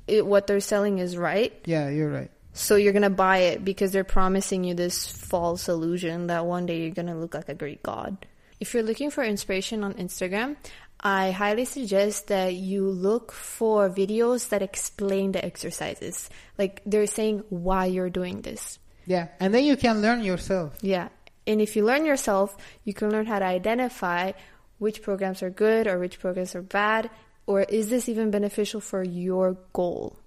it, 0.08 0.26
what 0.26 0.48
they're 0.48 0.62
selling 0.62 1.00
is 1.00 1.16
right. 1.16 1.54
yeah, 1.66 1.90
you're 1.90 2.10
right. 2.10 2.32
So 2.54 2.78
you're 2.78 2.94
gonna 2.94 3.10
buy 3.10 3.38
it 3.52 3.66
because 3.66 3.92
they're 3.92 4.04
promising 4.04 4.64
you 4.64 4.74
this 4.74 5.06
false 5.06 5.68
illusion 5.68 6.28
that 6.28 6.46
one 6.46 6.66
day 6.66 6.82
you're 6.82 6.96
gonna 6.96 7.20
look 7.20 7.34
like 7.34 7.50
a 7.50 7.54
great 7.54 7.84
god. 7.84 8.26
If 8.60 8.74
you're 8.74 8.84
looking 8.84 9.12
for 9.12 9.24
inspiration 9.24 9.84
on 9.84 9.96
Instagram, 9.96 10.56
I 11.02 11.32
highly 11.32 11.66
suggest 11.66 12.28
that 12.28 12.54
you 12.54 12.88
look 12.88 13.34
for 13.34 13.90
videos 13.90 14.50
that 14.50 14.62
explain 14.62 15.34
the 15.34 15.44
exercises. 15.44 16.30
Like 16.58 16.82
they're 16.86 17.08
saying 17.08 17.44
why 17.50 17.88
you're 17.88 18.10
doing 18.10 18.42
this. 18.42 18.80
Yeah, 19.06 19.28
and 19.42 19.54
then 19.54 19.66
you 19.66 19.76
can 19.76 20.02
learn 20.02 20.24
yourself. 20.24 20.78
Yeah. 20.82 21.10
And 21.46 21.60
if 21.60 21.76
you 21.76 21.84
learn 21.84 22.06
yourself, 22.06 22.56
you 22.86 22.94
can 22.94 23.12
learn 23.12 23.26
how 23.26 23.40
to 23.40 23.46
identify 23.46 24.32
which 24.80 25.02
programs 25.02 25.42
are 25.44 25.50
good 25.50 25.88
or 25.88 26.00
which 26.00 26.20
programs 26.20 26.56
are 26.56 26.62
bad, 26.62 27.10
or 27.46 27.62
is 27.62 27.90
this 27.90 28.10
even 28.10 28.32
beneficial 28.32 28.82
for 28.82 29.04
your 29.04 29.58
goal? 29.74 30.18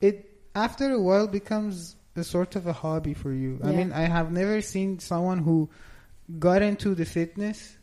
It 0.00 0.30
after 0.54 0.90
a 0.90 1.00
while 1.00 1.26
becomes 1.26 1.96
a 2.16 2.24
sort 2.24 2.56
of 2.56 2.66
a 2.66 2.72
hobby 2.72 3.14
for 3.14 3.32
you. 3.32 3.60
I 3.62 3.70
mean, 3.70 3.92
I 3.92 4.02
have 4.02 4.32
never 4.32 4.60
seen 4.60 4.98
someone 4.98 5.38
who 5.38 5.70
got 6.38 6.62
into 6.62 6.94
the 6.94 7.04
fitness 7.04 7.76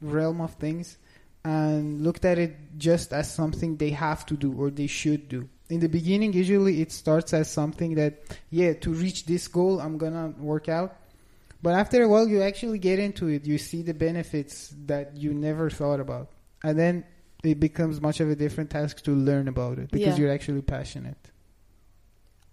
realm 0.00 0.40
of 0.40 0.54
things 0.54 0.98
and 1.44 2.02
looked 2.02 2.24
at 2.24 2.38
it 2.38 2.54
just 2.76 3.12
as 3.12 3.32
something 3.32 3.76
they 3.76 3.90
have 3.90 4.26
to 4.26 4.36
do 4.36 4.52
or 4.52 4.70
they 4.70 4.86
should 4.86 5.28
do. 5.28 5.48
In 5.70 5.80
the 5.80 5.88
beginning, 5.88 6.32
usually 6.32 6.82
it 6.82 6.92
starts 6.92 7.32
as 7.32 7.50
something 7.50 7.94
that, 7.94 8.38
yeah, 8.50 8.74
to 8.74 8.92
reach 8.92 9.24
this 9.24 9.48
goal, 9.48 9.80
I'm 9.80 9.96
gonna 9.96 10.34
work 10.38 10.68
out. 10.68 10.96
But 11.62 11.74
after 11.74 12.02
a 12.02 12.08
while, 12.08 12.26
you 12.28 12.42
actually 12.42 12.78
get 12.78 12.98
into 12.98 13.28
it. 13.28 13.46
You 13.46 13.56
see 13.56 13.82
the 13.82 13.94
benefits 13.94 14.74
that 14.86 15.16
you 15.16 15.32
never 15.32 15.70
thought 15.70 16.00
about. 16.00 16.30
And 16.64 16.78
then 16.78 17.04
it 17.44 17.60
becomes 17.60 18.00
much 18.00 18.20
of 18.20 18.28
a 18.30 18.34
different 18.36 18.70
task 18.70 19.02
to 19.04 19.12
learn 19.12 19.48
about 19.48 19.78
it 19.78 19.90
because 19.90 20.18
Yeah. 20.18 20.24
you're 20.24 20.32
actually 20.32 20.62
passionate. 20.62 21.30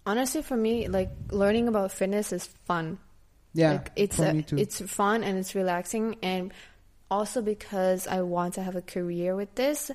Honestly, 0.06 0.42
for 0.42 0.58
me, 0.58 0.88
like 0.88 1.10
learning 1.32 1.68
about 1.68 1.92
fitness 1.92 2.32
is 2.34 2.46
fun. 2.66 2.98
Yeah, 3.54 3.74
like 3.74 3.92
it's 3.96 4.16
for 4.16 4.26
a, 4.26 4.34
me 4.34 4.44
too. 4.44 4.58
it's 4.58 4.80
fun 4.82 5.24
and 5.24 5.38
it's 5.38 5.56
relaxing 5.56 6.18
and 6.22 6.54
also 7.10 7.42
because 7.42 8.06
I 8.08 8.22
want 8.22 8.54
to 8.56 8.62
have 8.64 8.76
a 8.76 8.82
career 8.82 9.36
with 9.36 9.54
this, 9.56 9.90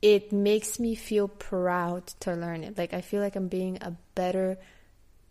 it 0.00 0.32
makes 0.32 0.78
me 0.78 0.94
feel 0.94 1.26
proud 1.26 2.06
to 2.20 2.34
learn 2.34 2.62
it. 2.62 2.78
Like 2.78 2.94
I 2.94 3.00
feel 3.00 3.20
like 3.20 3.34
I'm 3.34 3.48
being 3.48 3.78
a 3.80 3.96
better 4.14 4.58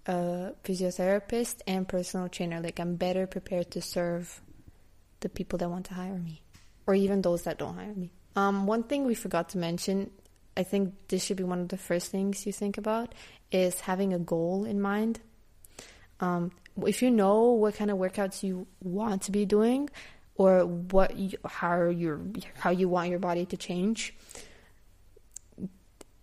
uh, 0.09 0.51
physiotherapist 0.63 1.61
and 1.67 1.87
personal 1.87 2.27
trainer. 2.29 2.59
Like 2.59 2.79
I'm 2.79 2.95
better 2.95 3.27
prepared 3.27 3.69
to 3.71 3.81
serve 3.81 4.41
the 5.19 5.29
people 5.29 5.59
that 5.59 5.69
want 5.69 5.85
to 5.85 5.93
hire 5.93 6.17
me, 6.17 6.41
or 6.87 6.95
even 6.95 7.21
those 7.21 7.43
that 7.43 7.59
don't 7.59 7.75
hire 7.75 7.93
me. 7.93 8.11
Um, 8.35 8.65
one 8.65 8.83
thing 8.83 9.05
we 9.05 9.15
forgot 9.15 9.49
to 9.49 9.57
mention, 9.57 10.09
I 10.57 10.63
think 10.63 10.95
this 11.09 11.23
should 11.23 11.37
be 11.37 11.43
one 11.43 11.61
of 11.61 11.69
the 11.69 11.77
first 11.77 12.09
things 12.09 12.45
you 12.45 12.53
think 12.53 12.77
about, 12.77 13.13
is 13.51 13.79
having 13.81 14.13
a 14.13 14.19
goal 14.19 14.65
in 14.65 14.81
mind. 14.81 15.19
Um, 16.19 16.51
if 16.85 17.01
you 17.01 17.11
know 17.11 17.51
what 17.51 17.75
kind 17.75 17.91
of 17.91 17.97
workouts 17.97 18.43
you 18.43 18.65
want 18.81 19.23
to 19.23 19.31
be 19.31 19.45
doing, 19.45 19.89
or 20.35 20.65
what 20.65 21.17
you, 21.17 21.37
how 21.45 21.89
your 21.89 22.21
how 22.55 22.71
you 22.71 22.87
want 22.89 23.09
your 23.09 23.19
body 23.19 23.45
to 23.45 23.57
change, 23.57 24.15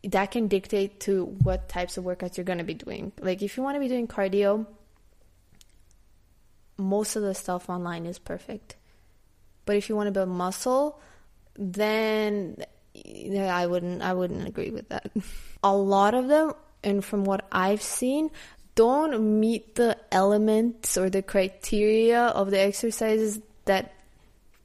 that 0.05 0.31
can 0.31 0.49
dictate 0.49 1.01
to 1.01 1.25
what 1.43 1.69
types 1.69 1.97
of 1.97 2.05
workouts 2.05 2.37
you're 2.37 2.45
going 2.45 2.59
to 2.59 2.65
be 2.65 2.75
doing. 2.75 3.13
Like 3.21 3.43
if 3.43 3.57
you 3.57 3.63
want 3.63 3.77
to 3.77 3.81
be 3.81 3.89
doing 3.89 4.07
cardio, 4.07 4.67
most 6.79 7.17
of 7.17 7.23
the 7.23 7.35
stuff 7.35 7.69
online 7.69 8.07
is 8.07 8.19
perfect. 8.19 8.77
But 9.65 9.77
if 9.77 9.89
you 9.89 9.97
want 9.97 10.07
to 10.07 10.13
build 10.13 10.29
muscle, 10.29 11.01
then 11.57 12.63
I 12.95 13.67
wouldn't 13.67 14.03
I 14.03 14.13
wouldn't 14.13 14.47
agree 14.47 14.71
with 14.71 14.89
that. 14.91 15.11
A 15.63 15.75
lot 15.75 16.15
of 16.15 16.29
them 16.29 16.53
and 16.85 17.05
from 17.05 17.25
what 17.25 17.47
I've 17.51 17.83
seen 17.83 18.31
don't 18.75 19.41
meet 19.41 19.75
the 19.75 19.97
elements 20.13 20.97
or 20.99 21.11
the 21.11 21.23
criteria 21.23 22.27
of 22.27 22.51
the 22.51 22.61
exercises 22.61 23.41
that 23.65 23.95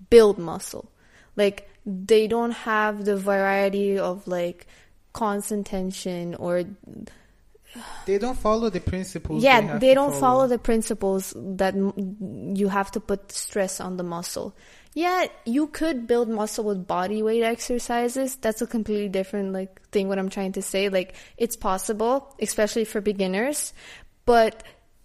build 0.10 0.38
muscle. 0.38 0.92
Like 1.36 1.70
they 1.86 2.28
don't 2.28 2.52
have 2.52 3.06
the 3.06 3.18
variety 3.18 3.98
of 3.98 4.28
like 4.28 4.68
constant 5.14 5.66
tension 5.68 6.36
or 6.36 6.64
They 8.06 8.18
don't 8.18 8.38
follow 8.38 8.70
the 8.70 8.82
principles. 8.82 9.44
yeah 9.44 9.62
have 9.62 9.80
they, 9.80 9.94
don't 9.94 10.14
follow. 10.20 10.48
the 10.48 10.58
principles 10.60 11.34
that 11.36 11.74
m- 11.74 12.54
you 12.56 12.68
have 12.68 12.92
to 12.92 13.00
put 13.00 13.32
stress 13.32 13.80
on 13.80 13.96
the 13.98 14.04
muscle 14.04 14.54
yeah 14.94 15.28
you 15.46 15.68
could 15.68 16.06
build 16.06 16.28
muscle 16.28 16.66
with 16.66 16.86
body 16.86 17.24
weight 17.24 17.44
exercises 17.44 18.36
that's 18.36 18.62
a 18.62 18.68
completely 18.68 19.08
different 19.08 19.54
like 19.54 19.82
thing 19.92 20.10
what 20.10 20.20
i'm 20.20 20.28
trying 20.30 20.52
to 20.52 20.62
say 20.62 20.90
like 20.90 21.16
it's 21.38 21.56
possible 21.56 22.36
especially 22.42 22.84
for 22.84 23.00
beginners 23.00 23.72
but 24.26 24.64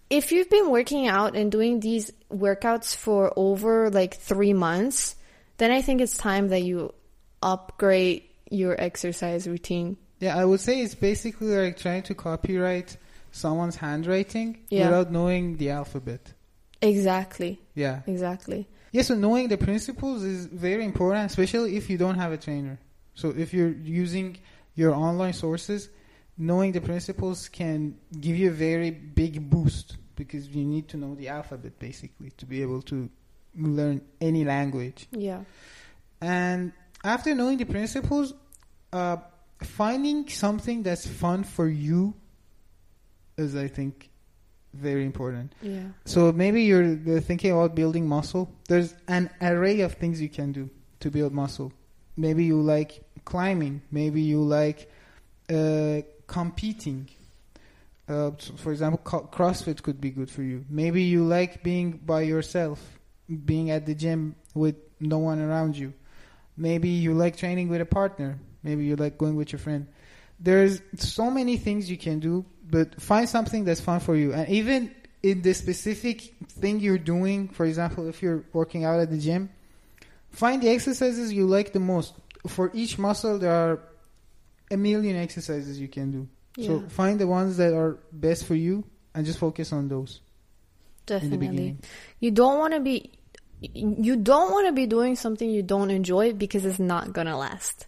if 0.09 0.31
you've 0.33 0.49
been 0.49 0.69
working 0.71 1.07
out 1.07 1.35
and 1.37 1.51
doing 1.51 1.79
these 1.79 2.11
workouts 2.31 2.93
for 2.95 3.31
over 3.37 3.89
like 3.89 4.15
three 4.15 4.51
months 4.53 5.15
then 5.55 5.71
i 5.71 5.81
think 5.81 6.01
it's 6.01 6.17
time 6.17 6.49
that 6.49 6.63
you 6.63 6.93
upgrade 7.41 8.23
your 8.51 8.79
exercise 8.79 9.47
routine 9.47 9.97
Yeah, 10.19 10.35
I 10.37 10.45
would 10.45 10.59
say 10.59 10.81
it's 10.81 10.95
basically 10.95 11.47
like 11.55 11.77
trying 11.77 12.03
to 12.03 12.15
copyright 12.15 12.97
someone's 13.31 13.75
handwriting 13.75 14.57
Yeah. 14.69 14.85
without 14.85 15.11
knowing 15.11 15.57
the 15.57 15.69
alphabet. 15.71 16.33
exactly 16.81 17.59
Yeah. 17.75 18.01
exactly 18.07 18.67
Yeah, 18.91 19.03
so 19.03 19.15
knowing 19.15 19.47
the 19.49 19.57
principles 19.57 20.23
is 20.23 20.45
very 20.47 20.83
important, 20.85 21.25
especially 21.31 21.75
if 21.77 21.89
you 21.89 21.97
don't 21.97 22.15
have 22.15 22.31
a 22.31 22.37
trainer. 22.37 22.79
So 23.15 23.29
if 23.43 23.53
you're 23.53 23.75
using 24.03 24.37
your 24.75 24.93
online 24.93 25.33
sources, 25.33 25.89
knowing 26.37 26.71
the 26.71 26.81
principles 26.81 27.49
can 27.49 27.97
give 28.19 28.35
you 28.37 28.47
a 28.49 28.53
very 28.53 28.91
big 28.91 29.49
boost 29.49 29.97
because 30.15 30.47
you 30.49 30.63
need 30.63 30.87
to 30.89 30.97
know 30.97 31.13
the 31.15 31.27
alphabet 31.27 31.77
basically 31.79 32.29
to 32.37 32.45
be 32.45 32.61
able 32.61 32.81
to 32.83 33.09
learn 33.55 34.01
any 34.21 34.43
language. 34.45 35.07
yeah 35.11 35.41
And 36.21 36.71
after 37.03 37.33
knowing 37.35 37.57
the 37.57 37.65
principles, 37.65 38.33
uh, 38.93 39.17
finding 39.63 40.27
something 40.29 40.83
that's 40.83 41.05
fun 41.07 41.43
for 41.43 41.67
you 41.67 42.13
is, 43.37 43.55
I 43.55 43.67
think, 43.67 44.09
very 44.73 45.05
important. 45.05 45.53
yeah 45.61 45.83
So 46.05 46.31
maybe 46.31 46.63
you're 46.63 47.19
thinking 47.21 47.51
about 47.51 47.75
building 47.75 48.07
muscle. 48.07 48.51
There's 48.67 48.93
an 49.07 49.29
array 49.41 49.81
of 49.81 49.93
things 49.93 50.21
you 50.21 50.29
can 50.29 50.51
do 50.51 50.69
to 50.99 51.09
build 51.09 51.33
muscle. 51.33 51.71
Maybe 52.15 52.43
you 52.45 52.61
like 52.61 53.03
climbing. 53.25 53.81
Maybe 53.91 54.21
you 54.21 54.41
like 54.41 54.89
uh, 55.49 56.01
competing. 56.27 57.09
Uh, 58.07 58.31
for 58.57 58.71
example, 58.71 58.99
co- 59.03 59.27
CrossFit 59.31 59.81
could 59.81 59.99
be 59.99 60.11
good 60.11 60.29
for 60.29 60.41
you. 60.43 60.65
Maybe 60.69 61.03
you 61.03 61.25
like 61.25 61.63
being 61.63 61.91
by 62.05 62.21
yourself, 62.21 62.99
being 63.45 63.69
at 63.71 63.85
the 63.85 63.95
gym 63.95 64.35
with 64.53 64.75
no 64.99 65.17
one 65.17 65.39
around 65.41 65.77
you. 65.77 65.93
Maybe 66.57 66.89
you 66.89 67.13
like 67.13 67.37
training 67.37 67.69
with 67.69 67.81
a 67.81 67.85
partner. 67.85 68.39
Maybe 68.63 68.85
you 68.85 68.95
like 68.95 69.17
going 69.17 69.35
with 69.35 69.51
your 69.51 69.59
friend. 69.59 69.87
There's 70.39 70.81
so 70.97 71.31
many 71.31 71.57
things 71.57 71.89
you 71.89 71.97
can 71.97 72.19
do, 72.19 72.45
but 72.69 72.99
find 72.99 73.29
something 73.29 73.63
that's 73.63 73.81
fun 73.81 73.99
for 73.99 74.15
you. 74.15 74.33
And 74.33 74.49
even 74.49 74.93
in 75.23 75.41
the 75.41 75.53
specific 75.53 76.33
thing 76.47 76.79
you're 76.79 76.97
doing, 76.97 77.47
for 77.49 77.65
example, 77.65 78.07
if 78.07 78.21
you're 78.21 78.43
working 78.53 78.83
out 78.83 78.99
at 78.99 79.09
the 79.09 79.17
gym, 79.17 79.49
find 80.29 80.61
the 80.61 80.69
exercises 80.69 81.31
you 81.31 81.45
like 81.45 81.73
the 81.73 81.79
most. 81.79 82.13
For 82.47 82.71
each 82.73 82.97
muscle, 82.97 83.39
there 83.39 83.51
are 83.51 83.79
a 84.69 84.77
million 84.77 85.15
exercises 85.15 85.79
you 85.79 85.87
can 85.87 86.11
do. 86.11 86.27
So 86.63 86.81
find 86.89 87.19
the 87.19 87.27
ones 87.27 87.57
that 87.57 87.73
are 87.73 87.99
best 88.11 88.45
for 88.45 88.55
you 88.55 88.83
and 89.13 89.25
just 89.25 89.37
focus 89.37 89.71
on 89.71 89.87
those 89.87 90.21
in 91.07 91.13
the 91.13 91.13
Definitely. 91.13 91.37
beginning. 91.37 91.79
You 92.19 92.31
don't 92.31 92.57
want 92.57 92.73
to 92.73 92.79
be 92.79 93.11
you 93.61 94.15
don't 94.15 94.51
want 94.51 94.67
to 94.67 94.73
be 94.73 94.85
doing 94.85 95.15
something 95.15 95.49
you 95.49 95.63
don't 95.63 95.89
enjoy 95.89 96.33
because 96.33 96.65
it's 96.65 96.79
not 96.79 97.13
going 97.13 97.27
to 97.27 97.35
last. 97.35 97.87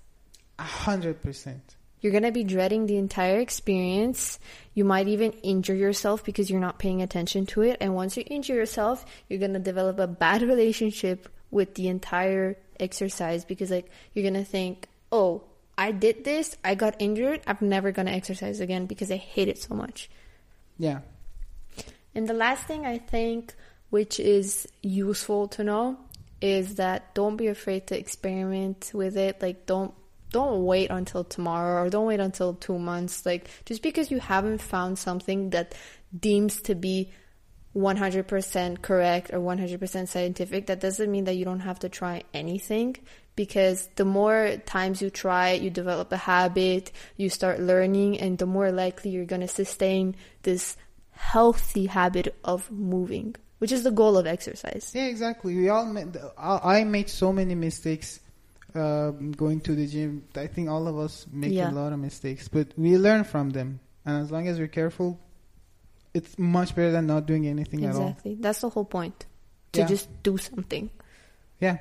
A 0.58 0.64
hundred 0.64 1.22
percent. 1.22 1.76
You're 2.02 2.12
going 2.12 2.24
to 2.24 2.32
be 2.32 2.44
dreading 2.44 2.86
the 2.86 2.98
entire 2.98 3.40
experience. 3.40 4.40
You 4.74 4.86
might 4.86 5.08
even 5.10 5.32
injure 5.44 5.76
yourself 5.76 6.24
because 6.24 6.50
you're 6.50 6.62
not 6.62 6.80
paying 6.80 7.02
attention 7.02 7.46
to 7.48 7.62
it. 7.64 7.78
And 7.82 7.94
once 7.94 8.16
you 8.16 8.24
injure 8.26 8.56
yourself, 8.56 9.06
you're 9.28 9.40
going 9.40 9.54
to 9.54 9.60
develop 9.60 10.00
a 10.00 10.08
bad 10.08 10.42
relationship 10.54 11.28
with 11.52 11.76
the 11.76 11.88
entire 11.88 12.58
exercise 12.80 13.44
because 13.44 13.72
like 13.72 13.90
you're 14.14 14.24
going 14.24 14.42
to 14.42 14.50
think, 14.50 14.88
"Oh, 15.12 15.44
I 15.78 15.92
did 15.92 16.24
this. 16.24 16.56
I 16.64 16.76
got 16.76 16.96
injured. 17.00 17.42
I'm 17.46 17.58
never 17.62 17.92
going 17.92 18.06
to 18.06 18.14
exercise 18.14 18.60
again 18.60 18.86
because 18.86 19.12
I 19.12 19.18
hate 19.18 19.48
it 19.48 19.62
so 19.62 19.76
much." 19.76 20.10
Yeah. 20.78 21.02
And 22.16 22.28
the 22.28 22.34
last 22.34 22.66
thing 22.66 22.86
I 22.86 22.98
think, 22.98 23.54
which 23.90 24.20
is 24.20 24.68
useful 24.82 25.48
to 25.50 25.64
know, 25.64 25.98
is 26.42 26.76
that 26.76 27.14
don't 27.16 27.38
be 27.38 27.48
afraid 27.48 27.88
to 27.88 27.98
experiment 27.98 28.92
with 28.94 29.18
it. 29.18 29.42
Like 29.42 29.66
don't 29.66 29.94
don't 30.32 30.64
wait 30.64 30.92
until 30.92 31.24
tomorrow 31.24 31.84
or 31.84 31.90
don't 31.90 32.06
wait 32.06 32.20
until 32.20 32.54
two 32.54 32.78
months. 32.78 33.26
Like 33.26 33.50
just 33.66 33.82
because 33.82 34.12
you 34.12 34.20
haven't 34.20 34.62
found 34.62 35.00
something 35.00 35.50
that 35.52 35.74
deems 36.18 36.62
to 36.64 36.76
be 36.76 37.12
100% 37.76 38.82
correct 38.82 39.32
or 39.34 39.40
100% 39.40 40.08
scientific, 40.08 40.68
that 40.68 40.80
doesn't 40.80 41.12
mean 41.12 41.26
that 41.26 41.36
you 41.36 41.46
don't 41.46 41.60
have 41.62 41.80
to 41.80 41.90
try 41.90 42.24
anything 42.34 42.96
because 43.36 43.88
the 43.96 44.04
more 44.04 44.58
times 44.66 45.02
you 45.02 45.10
try 45.10 45.54
you 45.54 45.70
develop 45.70 46.12
a 46.12 46.18
habit, 46.18 46.92
you 47.16 47.30
start 47.30 47.60
learning, 47.60 48.20
and 48.20 48.38
the 48.38 48.46
more 48.46 48.70
likely 48.70 49.12
you're 49.12 49.24
going 49.24 49.40
to 49.40 49.48
sustain 49.48 50.14
this 50.44 50.76
healthy 51.12 51.86
habit 51.86 52.36
of 52.44 52.70
moving, 52.70 53.34
which 53.60 53.72
is 53.72 53.84
the 53.84 53.92
goal 53.92 54.18
of 54.18 54.26
exercise. 54.26 54.92
Yeah, 54.96 55.06
exactly. 55.06 55.56
We 55.56 55.70
all 55.70 55.86
made, 55.86 56.18
I 56.38 56.80
I 56.80 56.84
made 56.84 57.10
so 57.10 57.32
many 57.32 57.56
mistakes 57.56 58.20
um, 58.76 59.32
going 59.32 59.62
to 59.62 59.76
the 59.76 59.88
gym. 59.88 60.24
I 60.36 60.48
think 60.48 60.70
all 60.70 60.88
of 60.88 60.98
us 60.98 61.26
make 61.32 61.54
Yeah. 61.54 61.72
a 61.72 61.74
lot 61.74 61.94
of 61.94 62.00
mistakes, 62.00 62.48
but 62.48 62.68
we 62.78 62.98
learn 62.98 63.24
from 63.24 63.52
them. 63.52 63.80
And 64.06 64.22
as 64.24 64.32
long 64.32 64.48
as 64.48 64.58
we're 64.60 64.68
careful, 64.68 65.20
it's 66.14 66.38
much 66.40 66.76
better 66.76 66.92
than 66.92 67.06
not 67.08 67.26
doing 67.26 67.48
anything 67.48 67.86
at 67.86 67.96
all. 67.96 68.10
Exactly. 68.10 68.36
That's 68.40 68.62
the 68.62 68.70
whole 68.70 68.86
point. 68.86 69.26
To 69.74 69.82
Yeah. 69.82 69.88
just 69.88 70.10
do 70.24 70.38
something. 70.38 70.90
Yeah. 71.60 71.78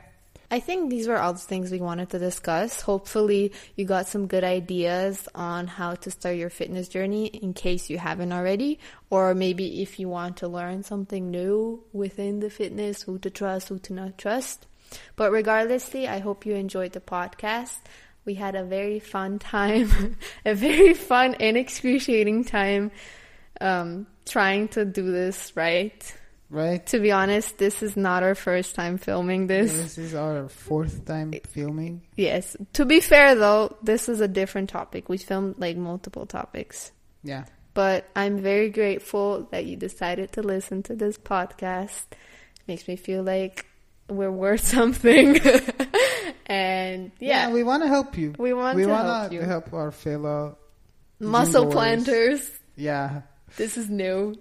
I 0.51 0.61
think 0.61 0.89
these 0.89 1.07
were 1.07 1.19
all 1.19 1.35
the 1.35 1.39
things 1.39 1.71
we 1.71 1.81
wanted 1.81 2.09
to 2.11 2.19
discuss. 2.19 2.81
Hopefully, 2.81 3.53
you 3.77 3.85
got 3.85 4.09
some 4.09 4.27
good 4.27 4.45
ideas 4.45 5.29
on 5.35 5.67
how 5.67 5.95
to 5.97 6.11
start 6.11 6.37
your 6.37 6.49
fitness 6.49 6.89
journey 6.89 7.27
in 7.27 7.53
case 7.53 7.91
you 7.91 7.99
haven't 7.99 8.33
already, 8.33 8.79
or 9.11 9.35
maybe 9.35 9.83
if 9.83 10.01
you 10.01 10.09
want 10.09 10.39
to 10.39 10.49
learn 10.49 10.83
something 10.83 11.31
new 11.31 11.85
within 11.93 12.41
the 12.41 12.49
fitness, 12.49 13.03
who 13.03 13.19
to 13.19 13.29
trust, 13.29 13.69
who 13.69 13.79
to 13.81 13.93
not 13.93 14.17
trust. 14.17 14.67
But 15.17 15.33
regardlessly, 15.33 16.09
I 16.09 16.21
hope 16.21 16.47
you 16.47 16.55
enjoyed 16.55 16.93
the 16.93 17.01
podcast. 17.01 17.77
We 18.25 18.35
had 18.35 18.55
a 18.55 18.65
very 18.65 19.01
fun 19.01 19.39
time, 19.39 20.17
a 20.47 20.55
very 20.55 20.95
fun 20.95 21.35
and 21.35 21.59
excruciating 21.59 22.45
time 22.45 22.91
um, 23.61 24.07
trying 24.25 24.69
to 24.69 24.85
do 24.85 25.11
this 25.11 25.53
right. 25.57 26.18
Right? 26.51 26.85
To 26.87 26.99
be 26.99 27.13
honest, 27.13 27.59
this 27.59 27.83
is 27.83 27.95
not 27.97 28.23
our 28.23 28.35
first 28.35 28.75
time 28.75 28.97
filming 28.97 29.49
this. 29.49 29.71
This 29.73 29.99
is 29.99 30.15
our 30.15 30.49
fourth 30.49 31.05
time 31.05 31.33
filming. 31.47 32.01
Yes. 32.17 32.57
To 32.73 32.87
be 32.87 33.01
fair 33.01 33.35
though, 33.35 33.77
this 33.83 34.09
is 34.09 34.21
a 34.23 34.29
different 34.29 34.71
topic. 34.71 35.09
We 35.11 35.19
filmed 35.19 35.57
like 35.59 35.77
multiple 35.77 36.25
topics. 36.25 36.91
Yeah. 37.23 37.45
But 37.75 38.09
I'm 38.17 38.39
very 38.39 38.71
grateful 38.71 39.47
that 39.51 39.67
you 39.67 39.77
decided 39.77 40.33
to 40.33 40.43
listen 40.43 40.83
to 40.85 40.97
this 40.97 41.19
podcast. 41.19 42.05
Makes 42.67 42.89
me 42.89 42.97
feel 42.97 43.23
like 43.23 43.67
we're 44.09 44.33
worth 44.33 44.65
something. 44.77 45.39
and 46.47 47.13
yeah, 47.21 47.49
Yeah, 47.49 47.53
we 47.53 47.63
want 47.63 47.83
to 47.83 47.89
help 47.89 48.17
you. 48.17 48.35
We 48.39 48.53
want 48.55 48.77
we 48.77 48.85
to 48.85 48.89
wanna 48.89 49.21
help 49.21 49.33
you. 49.33 49.41
help 49.43 49.73
our 49.75 49.91
fellow 49.93 50.57
muscle 51.21 51.67
planters. 51.71 52.51
Yeah. 52.75 53.23
This 53.57 53.77
is 53.77 53.89
new. 53.91 54.35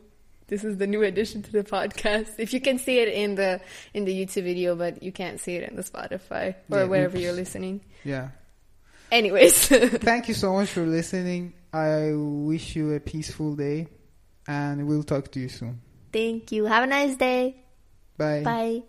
This 0.47 0.63
is 0.63 0.77
the 0.77 0.87
new 0.87 1.03
addition 1.03 1.43
to 1.43 1.51
the 1.51 1.63
podcast. 1.63 2.29
If 2.37 2.53
you 2.53 2.61
can 2.61 2.79
see 2.79 2.99
it 2.99 3.09
in 3.09 3.35
the 3.35 3.59
in 3.93 4.05
the 4.05 4.13
YouTube 4.25 4.43
video, 4.43 4.75
but 4.75 5.03
you 5.03 5.11
can't 5.11 5.39
see 5.39 5.55
it 5.55 5.69
in 5.69 5.75
the 5.75 5.83
Spotify 5.83 6.55
or 6.71 6.79
Yeah, 6.79 6.83
wherever 6.85 7.15
oops. 7.17 7.23
you're 7.23 7.33
listening. 7.33 7.81
Yeah. 8.03 8.29
Anyways, 9.11 9.67
Thank 10.09 10.27
you 10.27 10.33
so 10.33 10.53
much 10.53 10.69
for 10.69 10.85
listening. 10.85 11.53
I 11.73 12.11
wish 12.15 12.75
you 12.75 12.93
a 12.93 12.99
peaceful 12.99 13.55
day 13.55 13.87
and 14.47 14.87
we'll 14.87 15.03
talk 15.03 15.31
to 15.33 15.39
you 15.39 15.49
soon. 15.49 15.81
thank 16.13 16.51
you. 16.51 16.65
Have 16.65 16.83
a 16.83 16.87
nice 16.87 17.15
day. 17.17 17.55
Bye. 18.17 18.41
Bye. 18.43 18.83